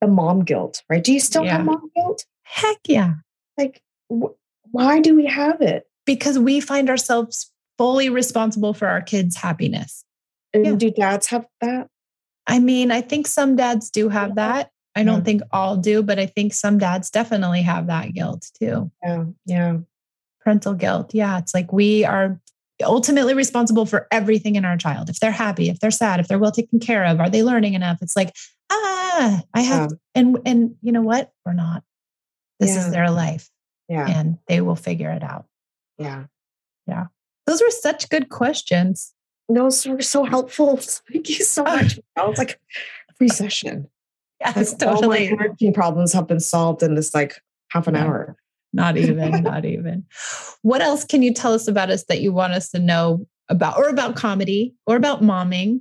the 0.00 0.06
mom 0.06 0.44
guilt, 0.44 0.84
right? 0.88 1.02
Do 1.02 1.12
you 1.12 1.18
still 1.18 1.44
yeah. 1.44 1.56
have 1.56 1.66
mom 1.66 1.90
guilt? 1.96 2.24
Heck 2.44 2.78
yeah. 2.86 3.14
Like, 3.58 3.82
wh- 4.08 4.30
why 4.70 5.00
do 5.00 5.16
we 5.16 5.26
have 5.26 5.60
it? 5.60 5.88
Because 6.06 6.38
we 6.38 6.60
find 6.60 6.88
ourselves 6.88 7.50
fully 7.78 8.08
responsible 8.08 8.74
for 8.74 8.86
our 8.86 9.02
kids' 9.02 9.36
happiness. 9.36 10.04
And 10.54 10.64
yeah. 10.64 10.74
do 10.76 10.90
dads 10.92 11.26
have 11.26 11.46
that? 11.60 11.88
I 12.46 12.60
mean, 12.60 12.92
I 12.92 13.00
think 13.00 13.26
some 13.26 13.56
dads 13.56 13.90
do 13.90 14.08
have 14.08 14.36
that. 14.36 14.70
I 14.94 15.02
don't 15.02 15.18
yeah. 15.18 15.24
think 15.24 15.42
all 15.52 15.76
do, 15.76 16.04
but 16.04 16.20
I 16.20 16.26
think 16.26 16.54
some 16.54 16.78
dads 16.78 17.10
definitely 17.10 17.62
have 17.62 17.88
that 17.88 18.14
guilt 18.14 18.48
too. 18.60 18.92
Yeah. 19.02 19.24
Yeah. 19.46 19.78
Parental 20.44 20.74
guilt. 20.74 21.12
Yeah. 21.12 21.38
It's 21.38 21.54
like 21.54 21.72
we 21.72 22.04
are 22.04 22.40
ultimately 22.82 23.34
responsible 23.34 23.86
for 23.86 24.06
everything 24.10 24.56
in 24.56 24.64
our 24.64 24.76
child. 24.76 25.08
If 25.08 25.20
they're 25.20 25.30
happy, 25.30 25.68
if 25.68 25.80
they're 25.80 25.90
sad, 25.90 26.20
if 26.20 26.28
they're 26.28 26.38
well 26.38 26.52
taken 26.52 26.80
care 26.80 27.04
of, 27.04 27.20
are 27.20 27.30
they 27.30 27.42
learning 27.42 27.74
enough? 27.74 27.98
It's 28.02 28.16
like, 28.16 28.34
ah, 28.70 29.42
I 29.54 29.60
have, 29.60 29.90
yeah. 29.90 30.20
and 30.20 30.38
and 30.44 30.76
you 30.82 30.92
know 30.92 31.02
what? 31.02 31.32
We're 31.44 31.52
not. 31.52 31.82
This 32.58 32.74
yeah. 32.74 32.86
is 32.86 32.92
their 32.92 33.10
life. 33.10 33.50
Yeah. 33.88 34.06
And 34.06 34.38
they 34.46 34.60
will 34.60 34.76
figure 34.76 35.10
it 35.10 35.22
out. 35.22 35.46
Yeah. 35.98 36.24
Yeah. 36.86 37.06
Those 37.46 37.60
were 37.60 37.70
such 37.70 38.08
good 38.08 38.28
questions. 38.28 39.12
Those 39.48 39.86
were 39.86 40.02
so 40.02 40.24
helpful. 40.24 40.76
Thank 41.12 41.28
you 41.28 41.44
so 41.44 41.64
much. 41.64 41.98
It's 42.16 42.38
like 42.38 42.60
a 43.10 43.14
free 43.14 43.28
session. 43.28 43.88
Yes, 44.40 44.72
like 44.72 44.78
totally. 44.78 45.30
All 45.30 45.36
my 45.36 45.46
parenting 45.48 45.74
problems 45.74 46.12
have 46.12 46.28
been 46.28 46.40
solved 46.40 46.82
in 46.82 46.94
this 46.94 47.14
like 47.14 47.42
half 47.70 47.86
an 47.88 47.94
yeah. 47.94 48.04
hour. 48.04 48.36
Not 48.72 48.96
even, 48.98 49.42
not 49.42 49.64
even. 49.64 50.04
What 50.62 50.80
else 50.80 51.04
can 51.04 51.22
you 51.22 51.32
tell 51.32 51.52
us 51.52 51.68
about 51.68 51.90
us 51.90 52.04
that 52.04 52.20
you 52.20 52.32
want 52.32 52.52
us 52.52 52.70
to 52.70 52.78
know 52.78 53.26
about, 53.48 53.76
or 53.76 53.88
about 53.88 54.16
comedy, 54.16 54.74
or 54.86 54.96
about 54.96 55.22
momming, 55.22 55.80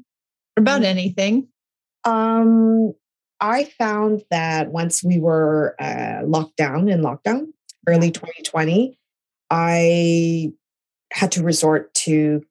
or 0.58 0.62
about 0.62 0.82
mm-hmm. 0.82 0.86
anything? 0.86 1.47
Um, 2.06 2.93
I 3.39 3.65
found 3.65 4.23
that 4.32 4.71
once 4.71 5.04
we 5.04 5.19
were 5.19 5.75
uh, 5.80 6.21
locked 6.25 6.58
down 6.58 6.89
in 6.89 7.02
lockdown, 7.02 7.47
early 7.88 8.12
2020, 8.12 8.97
I 9.49 10.52
had 11.12 11.32
to 11.34 11.43
resort 11.43 11.93
to 11.95 12.43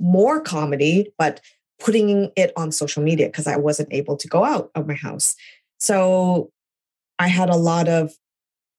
more 0.00 0.40
comedy, 0.40 1.12
but 1.18 1.40
putting 1.78 2.30
it 2.36 2.52
on 2.56 2.72
social 2.72 3.02
media 3.02 3.26
because 3.26 3.46
I 3.46 3.56
wasn't 3.56 3.92
able 3.92 4.16
to 4.16 4.28
go 4.28 4.44
out 4.44 4.70
of 4.74 4.86
my 4.86 4.94
house. 4.94 5.34
So 5.78 6.50
I 7.18 7.28
had 7.28 7.50
a 7.50 7.56
lot 7.56 7.88
of 7.88 8.12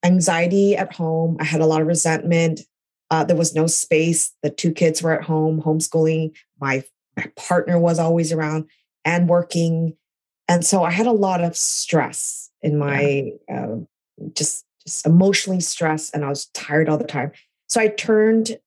anxiety 0.03 0.75
at 0.75 0.93
home. 0.93 1.37
I 1.39 1.43
had 1.43 1.61
a 1.61 1.65
lot 1.65 1.81
of 1.81 1.87
resentment. 1.87 2.61
Uh, 3.09 3.23
there 3.23 3.37
was 3.37 3.55
no 3.55 3.67
space. 3.67 4.33
The 4.43 4.49
two 4.49 4.71
kids 4.71 5.01
were 5.01 5.13
at 5.13 5.23
home, 5.23 5.61
homeschooling. 5.61 6.35
My, 6.59 6.83
my 7.15 7.31
partner 7.35 7.79
was 7.79 7.99
always 7.99 8.31
around 8.31 8.69
and 9.05 9.29
working. 9.29 9.95
And 10.47 10.65
so 10.65 10.83
I 10.83 10.91
had 10.91 11.07
a 11.07 11.11
lot 11.11 11.43
of 11.43 11.55
stress 11.55 12.49
in 12.61 12.77
my 12.77 13.33
yeah. 13.47 13.65
uh, 13.65 13.75
just, 14.33 14.65
just 14.85 15.05
emotionally 15.05 15.59
stressed, 15.59 16.13
and 16.15 16.23
I 16.23 16.29
was 16.29 16.45
tired 16.47 16.89
all 16.89 16.97
the 16.97 17.03
time. 17.03 17.31
So 17.67 17.81
I 17.81 17.87
turned 17.89 18.57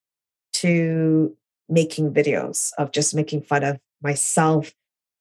to 0.54 1.36
making 1.68 2.12
videos 2.12 2.72
of 2.76 2.92
just 2.92 3.14
making 3.14 3.42
fun 3.42 3.64
of 3.64 3.78
myself 4.02 4.72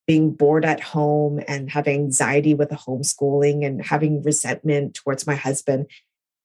being 0.10 0.32
bored 0.32 0.66
at 0.66 0.82
home 0.82 1.40
and 1.48 1.70
having 1.70 1.94
anxiety 1.94 2.56
with 2.56 2.70
the 2.70 2.76
homeschooling 2.76 3.64
and 3.64 3.86
having 3.86 4.24
resentment 4.24 4.96
towards 4.96 5.28
my 5.28 5.36
husband. 5.36 5.86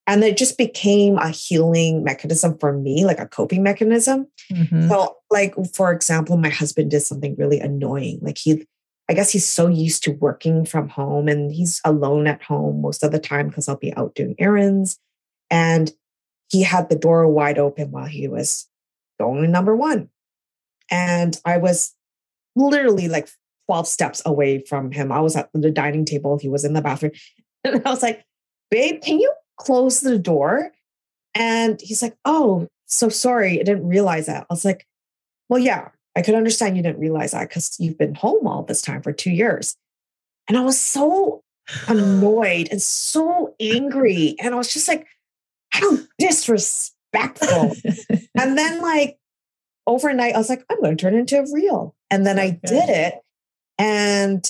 And 0.05 0.23
it 0.23 0.37
just 0.37 0.55
became 0.55 1.17
a 1.17 1.29
healing 1.29 2.03
mechanism 2.03 2.59
for 2.59 2.73
me, 2.73 3.05
like 3.05 3.17
a 3.17 3.25
coping 3.25 3.63
mechanism. 3.63 4.27
Mm-hmm. 4.53 4.87
So, 4.87 5.15
like, 5.31 5.55
for 5.73 5.91
example, 5.91 6.37
my 6.37 6.49
husband 6.49 6.91
did 6.91 6.99
something 6.99 7.35
really 7.39 7.59
annoying. 7.59 8.19
Like, 8.21 8.37
he, 8.37 8.67
I 9.09 9.15
guess 9.15 9.31
he's 9.31 9.49
so 9.49 9.67
used 9.67 10.03
to 10.03 10.11
working 10.11 10.63
from 10.63 10.87
home 10.87 11.27
and 11.27 11.51
he's 11.51 11.81
alone 11.83 12.27
at 12.27 12.43
home 12.43 12.83
most 12.83 13.03
of 13.03 13.11
the 13.11 13.17
time 13.17 13.47
because 13.47 13.67
I'll 13.67 13.77
be 13.77 13.95
out 13.95 14.13
doing 14.13 14.35
errands. 14.37 14.99
And 15.49 15.91
he 16.51 16.61
had 16.61 16.89
the 16.89 16.95
door 16.95 17.27
wide 17.27 17.57
open 17.57 17.89
while 17.89 18.05
he 18.05 18.27
was 18.27 18.67
going 19.19 19.41
to 19.41 19.47
number 19.47 19.75
one. 19.75 20.09
And 20.91 21.35
I 21.45 21.57
was 21.57 21.95
literally 22.55 23.07
like 23.07 23.27
12 23.67 23.87
steps 23.87 24.21
away 24.25 24.59
from 24.59 24.91
him. 24.91 25.11
I 25.11 25.19
was 25.19 25.35
at 25.35 25.49
the 25.53 25.71
dining 25.71 26.05
table, 26.05 26.37
he 26.37 26.49
was 26.49 26.65
in 26.65 26.73
the 26.73 26.81
bathroom. 26.81 27.11
And 27.63 27.81
I 27.83 27.89
was 27.89 28.03
like, 28.03 28.23
babe, 28.69 29.01
can 29.01 29.19
you 29.19 29.33
close 29.57 30.01
the 30.01 30.19
door? 30.19 30.71
And 31.33 31.81
he's 31.81 32.03
like, 32.03 32.15
oh, 32.25 32.67
so 32.85 33.09
sorry. 33.09 33.59
I 33.59 33.63
didn't 33.63 33.87
realize 33.87 34.27
that. 34.27 34.45
I 34.47 34.53
was 34.53 34.63
like, 34.63 34.85
well, 35.49 35.59
yeah, 35.59 35.89
I 36.15 36.21
could 36.21 36.35
understand 36.35 36.77
you 36.77 36.83
didn't 36.83 36.99
realize 36.99 37.31
that 37.31 37.49
because 37.49 37.75
you've 37.79 37.97
been 37.97 38.13
home 38.13 38.45
all 38.45 38.61
this 38.61 38.83
time 38.83 39.01
for 39.01 39.11
two 39.11 39.31
years. 39.31 39.75
And 40.47 40.57
I 40.57 40.61
was 40.61 40.79
so 40.79 41.43
annoyed 41.87 42.69
and 42.71 42.81
so 42.81 43.55
angry. 43.59 44.35
And 44.39 44.53
I 44.53 44.57
was 44.57 44.71
just 44.73 44.87
like, 44.87 45.07
how 45.71 45.97
disrespectful. 46.19 47.75
and 48.37 48.57
then, 48.57 48.81
like, 48.81 49.17
overnight, 49.87 50.35
I 50.35 50.37
was 50.37 50.49
like, 50.49 50.63
I'm 50.69 50.79
going 50.81 50.95
to 50.95 51.01
turn 51.01 51.15
into 51.15 51.39
a 51.39 51.45
reel. 51.53 51.95
And 52.09 52.25
then 52.25 52.39
I 52.39 52.51
did 52.51 52.89
it. 52.89 53.15
And 53.77 54.45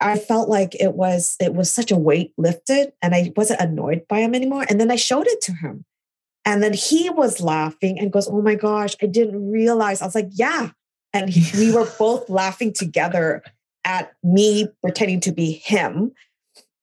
I 0.00 0.18
felt 0.18 0.48
like 0.48 0.74
it 0.80 0.94
was 0.94 1.36
it 1.40 1.54
was 1.54 1.70
such 1.70 1.90
a 1.90 1.96
weight 1.96 2.32
lifted 2.38 2.92
and 3.02 3.14
I 3.14 3.32
wasn't 3.36 3.60
annoyed 3.60 4.06
by 4.08 4.20
him 4.20 4.34
anymore. 4.34 4.64
And 4.68 4.80
then 4.80 4.90
I 4.90 4.96
showed 4.96 5.26
it 5.26 5.40
to 5.42 5.52
him. 5.52 5.84
And 6.44 6.62
then 6.62 6.72
he 6.72 7.10
was 7.10 7.40
laughing 7.40 7.98
and 7.98 8.12
goes, 8.12 8.28
Oh 8.28 8.40
my 8.40 8.54
gosh, 8.54 8.96
I 9.02 9.06
didn't 9.06 9.50
realize. 9.50 10.00
I 10.00 10.06
was 10.06 10.14
like, 10.14 10.30
Yeah. 10.32 10.70
And 11.12 11.28
he, 11.28 11.58
we 11.58 11.72
were 11.74 11.88
both 11.98 12.28
laughing 12.30 12.72
together 12.72 13.42
at 13.84 14.12
me 14.22 14.68
pretending 14.82 15.20
to 15.20 15.32
be 15.32 15.52
him. 15.52 16.12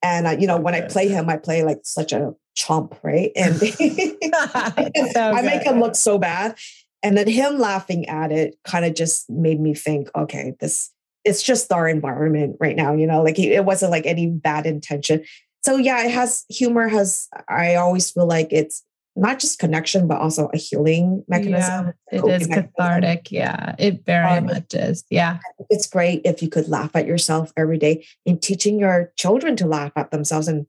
And, 0.02 0.26
uh, 0.26 0.36
you 0.38 0.46
know, 0.46 0.58
when 0.58 0.74
I 0.74 0.82
play 0.82 1.08
him, 1.08 1.28
I 1.28 1.36
play 1.36 1.64
like 1.64 1.80
such 1.84 2.12
a 2.12 2.34
chump, 2.54 2.98
right? 3.02 3.32
And 3.34 3.54
I 3.62 5.42
make 5.42 5.62
him 5.62 5.80
look 5.80 5.94
so 5.96 6.18
bad. 6.18 6.56
And 7.02 7.16
then 7.16 7.28
him 7.28 7.58
laughing 7.58 8.06
at 8.08 8.32
it 8.32 8.56
kind 8.64 8.84
of 8.84 8.94
just 8.94 9.30
made 9.30 9.60
me 9.60 9.74
think, 9.74 10.10
okay, 10.14 10.54
this 10.60 10.90
it's 11.26 11.42
just 11.42 11.72
our 11.72 11.88
environment 11.88 12.56
right 12.60 12.76
now, 12.76 12.94
you 12.94 13.06
know, 13.06 13.22
like 13.22 13.38
it 13.38 13.64
wasn't 13.64 13.90
like 13.90 14.06
any 14.06 14.28
bad 14.28 14.64
intention. 14.64 15.24
So 15.64 15.76
yeah, 15.76 16.04
it 16.04 16.12
has 16.12 16.44
humor 16.48 16.86
has 16.86 17.28
I 17.48 17.74
always 17.74 18.10
feel 18.10 18.26
like 18.26 18.48
it's 18.52 18.84
not 19.16 19.40
just 19.40 19.58
connection, 19.58 20.06
but 20.06 20.20
also 20.20 20.48
a 20.54 20.56
healing 20.56 21.24
mechanism. 21.26 21.92
Yeah, 22.12 22.18
it 22.18 22.24
is 22.24 22.48
mechanism. 22.48 22.72
cathartic. 22.76 23.32
Yeah, 23.32 23.74
it 23.78 24.04
very 24.04 24.38
um, 24.38 24.46
much 24.46 24.74
is. 24.74 25.04
Yeah. 25.10 25.38
It's 25.68 25.88
great 25.88 26.20
if 26.24 26.42
you 26.42 26.48
could 26.48 26.68
laugh 26.68 26.94
at 26.94 27.06
yourself 27.06 27.52
every 27.56 27.78
day 27.78 28.06
and 28.24 28.40
teaching 28.40 28.78
your 28.78 29.12
children 29.16 29.56
to 29.56 29.66
laugh 29.66 29.92
at 29.96 30.10
themselves 30.12 30.46
and 30.46 30.66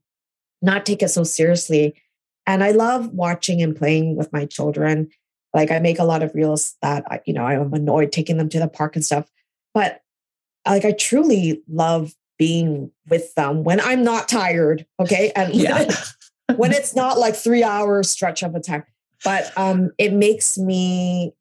not 0.60 0.86
take 0.86 1.02
it 1.02 1.08
so 1.08 1.22
seriously. 1.22 1.94
And 2.46 2.64
I 2.64 2.72
love 2.72 3.12
watching 3.12 3.62
and 3.62 3.76
playing 3.76 4.16
with 4.16 4.32
my 4.32 4.46
children. 4.46 5.10
Like 5.54 5.70
I 5.70 5.78
make 5.78 5.98
a 5.98 6.04
lot 6.04 6.22
of 6.22 6.34
reels 6.34 6.74
that 6.82 7.04
I, 7.08 7.20
you 7.26 7.34
know, 7.34 7.44
I'm 7.44 7.72
annoyed 7.72 8.10
taking 8.10 8.38
them 8.38 8.48
to 8.48 8.58
the 8.58 8.68
park 8.68 8.96
and 8.96 9.04
stuff. 9.04 9.30
But 9.74 10.00
like 10.66 10.84
I 10.84 10.92
truly 10.92 11.62
love 11.68 12.14
being 12.38 12.90
with 13.08 13.34
them 13.34 13.64
when 13.64 13.80
I'm 13.80 14.04
not 14.04 14.28
tired. 14.28 14.86
Okay. 15.00 15.32
And 15.34 15.54
yeah. 15.54 15.90
when 16.56 16.72
it's 16.78 16.94
not 16.94 17.18
like 17.18 17.34
three 17.34 17.64
hours 17.64 18.10
stretch 18.10 18.42
of 18.42 18.54
a 18.54 18.60
time. 18.60 18.84
But 19.24 19.52
um 19.56 19.90
it 19.98 20.12
makes 20.12 20.56
me 20.56 21.34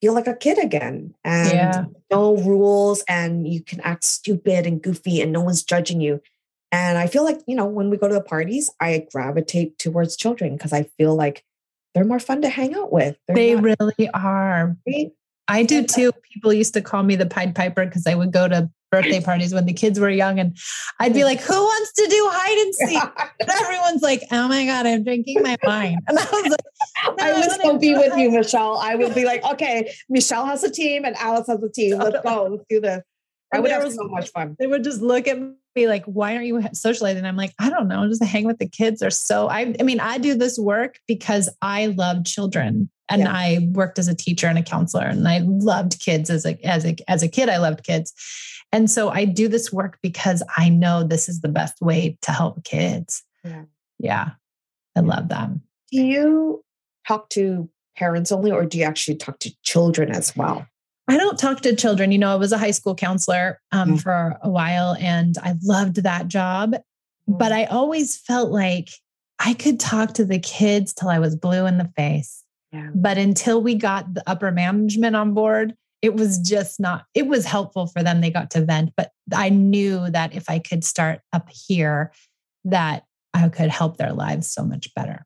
feel 0.00 0.14
like 0.14 0.26
a 0.26 0.34
kid 0.34 0.62
again. 0.62 1.14
And 1.24 1.52
yeah. 1.52 1.84
no 2.10 2.36
rules 2.36 3.02
and 3.08 3.46
you 3.46 3.62
can 3.62 3.80
act 3.80 4.04
stupid 4.04 4.66
and 4.66 4.82
goofy 4.82 5.20
and 5.20 5.32
no 5.32 5.42
one's 5.42 5.62
judging 5.62 6.00
you. 6.00 6.20
And 6.70 6.98
I 6.98 7.06
feel 7.06 7.24
like, 7.24 7.40
you 7.46 7.56
know, 7.56 7.64
when 7.64 7.90
we 7.90 7.96
go 7.96 8.08
to 8.08 8.14
the 8.14 8.20
parties, 8.20 8.70
I 8.80 9.06
gravitate 9.10 9.78
towards 9.78 10.16
children 10.16 10.54
because 10.54 10.72
I 10.72 10.84
feel 10.98 11.14
like 11.14 11.44
they're 11.94 12.04
more 12.04 12.20
fun 12.20 12.42
to 12.42 12.48
hang 12.48 12.74
out 12.74 12.92
with. 12.92 13.16
They're 13.26 13.36
they 13.36 13.54
not, 13.54 13.64
really 13.64 14.10
are. 14.12 14.76
Right? 14.86 15.12
I 15.48 15.62
do 15.62 15.82
too. 15.82 16.12
People 16.32 16.52
used 16.52 16.74
to 16.74 16.82
call 16.82 17.02
me 17.02 17.16
the 17.16 17.26
Pied 17.26 17.54
Piper 17.54 17.86
because 17.86 18.06
I 18.06 18.14
would 18.14 18.32
go 18.32 18.46
to 18.46 18.70
birthday 18.90 19.20
parties 19.24 19.52
when 19.52 19.66
the 19.66 19.72
kids 19.72 19.98
were 19.98 20.10
young 20.10 20.38
and 20.38 20.56
I'd 21.00 21.14
be 21.14 21.24
like, 21.24 21.40
who 21.40 21.54
wants 21.54 21.92
to 21.94 22.06
do 22.06 22.28
hide 22.30 22.58
and 22.58 22.74
seek? 22.74 23.02
And 23.40 23.50
everyone's 23.50 24.02
like, 24.02 24.24
oh 24.32 24.48
my 24.48 24.66
God, 24.66 24.86
I'm 24.86 25.04
drinking 25.04 25.42
my 25.42 25.56
wine. 25.62 25.98
And 26.08 26.18
I 26.18 26.24
was 26.24 26.50
like, 26.50 27.16
no, 27.18 27.24
I 27.24 27.32
would 27.32 27.50
still 27.52 27.78
be 27.78 27.94
with 27.94 28.16
you, 28.16 28.30
Michelle. 28.30 28.78
I 28.78 28.96
would 28.96 29.14
be 29.14 29.24
like, 29.24 29.44
okay, 29.44 29.92
Michelle 30.08 30.44
has 30.44 30.64
a 30.64 30.70
team 30.70 31.04
and 31.04 31.14
Alice 31.16 31.46
has 31.46 31.62
a 31.62 31.70
team. 31.70 31.98
Let's 31.98 32.20
go. 32.22 32.48
Let's 32.50 32.64
do 32.68 32.80
this. 32.80 33.02
I 33.54 33.60
would 33.60 33.70
have 33.70 33.84
was, 33.84 33.94
so 33.94 34.04
much 34.08 34.30
fun. 34.30 34.56
They 34.58 34.66
would 34.66 34.84
just 34.84 35.00
look 35.00 35.28
at 35.28 35.38
me 35.38 35.86
like, 35.86 36.04
why 36.04 36.34
aren't 36.34 36.46
you 36.46 36.62
socializing? 36.72 37.24
I'm 37.24 37.36
like, 37.36 37.54
I 37.58 37.70
don't 37.70 37.88
know, 37.88 38.06
just 38.08 38.22
hang 38.22 38.44
with 38.44 38.58
the 38.58 38.68
kids. 38.68 39.00
They're 39.00 39.10
so 39.10 39.48
I 39.48 39.74
I 39.78 39.82
mean, 39.84 40.00
I 40.00 40.18
do 40.18 40.34
this 40.34 40.58
work 40.58 40.98
because 41.06 41.48
I 41.62 41.86
love 41.86 42.24
children 42.24 42.90
and 43.08 43.22
yeah. 43.22 43.32
I 43.32 43.68
worked 43.72 43.98
as 43.98 44.08
a 44.08 44.14
teacher 44.14 44.46
and 44.46 44.58
a 44.58 44.62
counselor 44.62 45.04
and 45.04 45.26
I 45.26 45.38
loved 45.44 46.00
kids 46.00 46.30
as 46.30 46.44
a 46.44 46.58
as 46.66 46.84
a 46.84 46.96
as 47.08 47.22
a 47.22 47.28
kid. 47.28 47.48
I 47.48 47.58
loved 47.58 47.84
kids. 47.84 48.12
And 48.70 48.90
so 48.90 49.08
I 49.08 49.24
do 49.24 49.48
this 49.48 49.72
work 49.72 49.98
because 50.02 50.42
I 50.56 50.68
know 50.68 51.02
this 51.02 51.28
is 51.28 51.40
the 51.40 51.48
best 51.48 51.80
way 51.80 52.18
to 52.22 52.32
help 52.32 52.64
kids. 52.64 53.22
Yeah. 53.44 53.62
Yeah. 53.98 54.30
I 54.96 55.00
love 55.00 55.28
them. 55.28 55.62
Do 55.90 56.02
you 56.02 56.64
talk 57.06 57.30
to 57.30 57.68
parents 57.96 58.30
only 58.30 58.50
or 58.50 58.66
do 58.66 58.78
you 58.78 58.84
actually 58.84 59.16
talk 59.16 59.38
to 59.40 59.52
children 59.62 60.10
as 60.10 60.36
well? 60.36 60.66
I 61.08 61.16
don't 61.16 61.38
talk 61.38 61.62
to 61.62 61.74
children. 61.74 62.12
You 62.12 62.18
know, 62.18 62.30
I 62.30 62.36
was 62.36 62.52
a 62.52 62.58
high 62.58 62.72
school 62.72 62.94
counselor 62.94 63.60
um, 63.72 63.96
mm. 63.96 64.02
for 64.02 64.38
a 64.42 64.50
while 64.50 64.94
and 65.00 65.36
I 65.42 65.54
loved 65.62 66.02
that 66.02 66.28
job. 66.28 66.72
Mm. 67.28 67.38
But 67.38 67.52
I 67.52 67.64
always 67.64 68.18
felt 68.18 68.50
like 68.50 68.90
I 69.38 69.54
could 69.54 69.80
talk 69.80 70.14
to 70.14 70.24
the 70.24 70.38
kids 70.38 70.92
till 70.92 71.08
I 71.08 71.18
was 71.18 71.36
blue 71.36 71.64
in 71.64 71.78
the 71.78 71.90
face. 71.96 72.44
Yeah. 72.72 72.90
But 72.94 73.18
until 73.18 73.62
we 73.62 73.74
got 73.74 74.12
the 74.14 74.22
upper 74.26 74.50
management 74.50 75.16
on 75.16 75.34
board, 75.34 75.74
it 76.02 76.14
was 76.14 76.38
just 76.38 76.78
not, 76.78 77.06
it 77.14 77.26
was 77.26 77.44
helpful 77.44 77.86
for 77.86 78.02
them. 78.02 78.20
They 78.20 78.30
got 78.30 78.50
to 78.52 78.64
vent. 78.64 78.92
But 78.96 79.10
I 79.34 79.48
knew 79.48 80.10
that 80.10 80.34
if 80.34 80.48
I 80.48 80.58
could 80.58 80.84
start 80.84 81.20
up 81.32 81.48
here, 81.50 82.12
that 82.64 83.04
I 83.34 83.48
could 83.48 83.70
help 83.70 83.96
their 83.96 84.12
lives 84.12 84.46
so 84.48 84.64
much 84.64 84.94
better. 84.94 85.24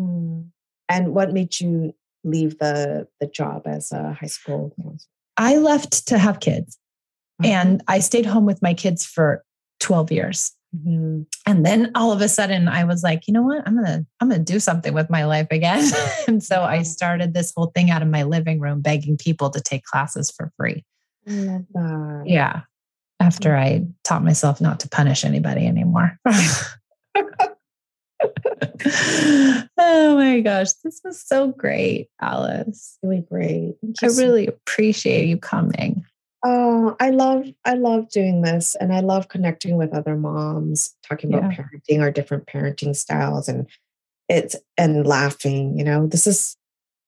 Mm. 0.00 0.50
And 0.88 1.14
what 1.14 1.32
made 1.32 1.58
you 1.60 1.94
leave 2.24 2.58
the 2.58 3.08
the 3.20 3.26
job 3.26 3.62
as 3.66 3.92
a 3.92 4.12
high 4.12 4.26
school 4.26 4.72
counselor? 4.76 5.10
I 5.36 5.56
left 5.56 6.08
to 6.08 6.18
have 6.18 6.40
kids. 6.40 6.78
Mm-hmm. 7.42 7.52
And 7.52 7.82
I 7.88 8.00
stayed 8.00 8.26
home 8.26 8.46
with 8.46 8.62
my 8.62 8.74
kids 8.74 9.04
for 9.04 9.44
12 9.80 10.12
years. 10.12 10.52
Mm-hmm. 10.76 11.22
And 11.46 11.64
then 11.64 11.92
all 11.94 12.12
of 12.12 12.20
a 12.20 12.28
sudden 12.28 12.68
I 12.68 12.84
was 12.84 13.02
like, 13.02 13.26
you 13.26 13.32
know 13.32 13.42
what? 13.42 13.62
I'm 13.66 13.74
going 13.74 13.86
to 13.86 14.06
I'm 14.20 14.28
going 14.28 14.44
to 14.44 14.52
do 14.52 14.60
something 14.60 14.92
with 14.92 15.08
my 15.08 15.24
life 15.24 15.48
again. 15.50 15.90
and 16.28 16.42
so 16.42 16.62
I 16.62 16.82
started 16.82 17.34
this 17.34 17.52
whole 17.56 17.72
thing 17.74 17.90
out 17.90 18.02
of 18.02 18.08
my 18.08 18.24
living 18.24 18.60
room 18.60 18.80
begging 18.80 19.16
people 19.16 19.50
to 19.50 19.60
take 19.60 19.84
classes 19.84 20.30
for 20.30 20.52
free. 20.56 20.84
Yeah. 22.26 22.62
After 23.18 23.56
I 23.56 23.86
taught 24.04 24.22
myself 24.22 24.60
not 24.60 24.80
to 24.80 24.88
punish 24.88 25.24
anybody 25.24 25.66
anymore. 25.66 26.18
oh 29.78 30.16
my 30.16 30.40
gosh, 30.40 30.72
this 30.84 31.00
was 31.02 31.20
so 31.20 31.48
great, 31.48 32.08
Alice. 32.20 32.98
Really 33.02 33.22
great. 33.22 33.76
I 34.02 34.06
really 34.06 34.46
appreciate 34.46 35.26
you 35.28 35.38
coming. 35.38 36.04
Oh, 36.44 36.96
I 37.00 37.10
love 37.10 37.46
I 37.64 37.74
love 37.74 38.08
doing 38.10 38.42
this 38.42 38.76
and 38.76 38.92
I 38.92 39.00
love 39.00 39.28
connecting 39.28 39.76
with 39.76 39.92
other 39.92 40.16
moms, 40.16 40.94
talking 41.02 41.32
about 41.32 41.50
yeah. 41.50 41.56
parenting, 41.56 42.00
our 42.00 42.10
different 42.10 42.46
parenting 42.46 42.94
styles 42.94 43.48
and 43.48 43.66
it's 44.28 44.56
and 44.76 45.06
laughing, 45.06 45.78
you 45.78 45.84
know. 45.84 46.06
This 46.06 46.26
is 46.26 46.56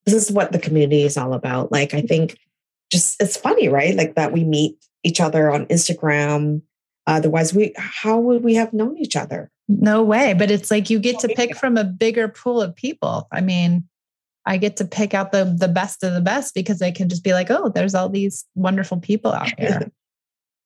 this 0.05 0.13
is 0.13 0.31
what 0.31 0.51
the 0.51 0.59
community 0.59 1.03
is 1.03 1.17
all 1.17 1.33
about. 1.33 1.71
Like 1.71 1.93
I 1.93 2.01
think 2.01 2.37
just 2.91 3.21
it's 3.21 3.37
funny, 3.37 3.69
right? 3.69 3.95
Like 3.95 4.15
that 4.15 4.31
we 4.31 4.43
meet 4.43 4.75
each 5.03 5.21
other 5.21 5.51
on 5.51 5.67
Instagram. 5.67 6.61
Otherwise, 7.07 7.53
we 7.53 7.73
how 7.77 8.19
would 8.19 8.43
we 8.43 8.55
have 8.55 8.73
known 8.73 8.97
each 8.97 9.15
other? 9.15 9.51
No 9.67 10.03
way. 10.03 10.33
But 10.33 10.51
it's 10.51 10.71
like 10.71 10.89
you 10.89 10.99
get 10.99 11.19
to 11.19 11.27
pick 11.29 11.55
from 11.55 11.77
a 11.77 11.83
bigger 11.83 12.27
pool 12.27 12.61
of 12.61 12.75
people. 12.75 13.27
I 13.31 13.41
mean, 13.41 13.87
I 14.45 14.57
get 14.57 14.77
to 14.77 14.85
pick 14.85 15.13
out 15.13 15.31
the 15.31 15.45
the 15.45 15.67
best 15.67 16.03
of 16.03 16.13
the 16.13 16.21
best 16.21 16.53
because 16.53 16.81
I 16.81 16.91
can 16.91 17.09
just 17.09 17.23
be 17.23 17.33
like, 17.33 17.49
oh, 17.49 17.69
there's 17.69 17.95
all 17.95 18.09
these 18.09 18.45
wonderful 18.55 18.99
people 18.99 19.31
out 19.31 19.51
there. 19.57 19.91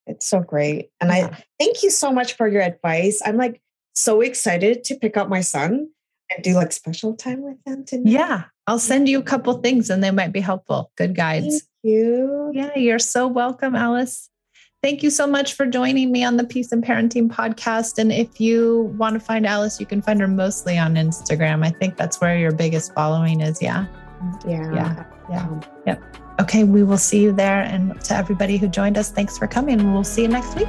it's 0.07 0.25
so 0.25 0.41
great. 0.41 0.89
And 1.01 1.09
yeah. 1.09 1.29
I 1.31 1.43
thank 1.59 1.83
you 1.83 1.89
so 1.89 2.11
much 2.11 2.33
for 2.33 2.47
your 2.47 2.61
advice. 2.61 3.21
I'm 3.25 3.37
like 3.37 3.61
so 3.95 4.21
excited 4.21 4.83
to 4.85 4.95
pick 4.95 5.17
up 5.17 5.29
my 5.29 5.41
son 5.41 5.89
and 6.33 6.43
do 6.43 6.53
like 6.53 6.71
special 6.71 7.15
time 7.15 7.41
with 7.41 7.57
him 7.65 7.85
tonight. 7.85 8.11
Yeah. 8.11 8.43
I'll 8.65 8.79
send 8.79 9.09
you 9.09 9.19
a 9.19 9.23
couple 9.23 9.53
things 9.55 9.89
and 9.89 10.03
they 10.03 10.11
might 10.11 10.31
be 10.31 10.39
helpful. 10.39 10.91
Good 10.97 11.15
guides. 11.15 11.61
Thank 11.61 11.63
you. 11.83 12.51
Yeah, 12.53 12.77
you're 12.77 12.99
so 12.99 13.27
welcome, 13.27 13.75
Alice. 13.75 14.29
Thank 14.83 15.01
you 15.01 15.09
so 15.09 15.25
much 15.25 15.53
for 15.53 15.65
joining 15.65 16.11
me 16.11 16.25
on 16.25 16.35
the 16.35 16.43
Peace 16.43 16.73
in 16.73 16.81
Parenting 16.81 17.29
podcast. 17.29 17.97
And 17.97 18.11
if 18.11 18.41
you 18.41 18.93
want 18.97 19.13
to 19.13 19.19
find 19.21 19.47
Alice, 19.47 19.79
you 19.79 19.85
can 19.85 20.01
find 20.01 20.19
her 20.19 20.27
mostly 20.27 20.77
on 20.77 20.95
Instagram. 20.95 21.65
I 21.65 21.69
think 21.69 21.95
that's 21.95 22.19
where 22.19 22.37
your 22.37 22.51
biggest 22.51 22.93
following 22.93 23.39
is. 23.39 23.61
Yeah. 23.61 23.85
Yeah. 24.45 24.73
Yeah. 24.75 25.05
Yeah. 25.29 25.43
Um, 25.43 25.61
yep. 25.87 26.03
Okay. 26.41 26.65
We 26.65 26.83
will 26.83 26.97
see 26.97 27.23
you 27.23 27.31
there. 27.31 27.61
And 27.61 27.99
to 28.01 28.13
everybody 28.13 28.57
who 28.57 28.67
joined 28.67 28.97
us, 28.97 29.09
thanks 29.09 29.37
for 29.37 29.47
coming. 29.47 29.93
We'll 29.93 30.03
see 30.03 30.23
you 30.23 30.27
next 30.27 30.53
week. 30.57 30.67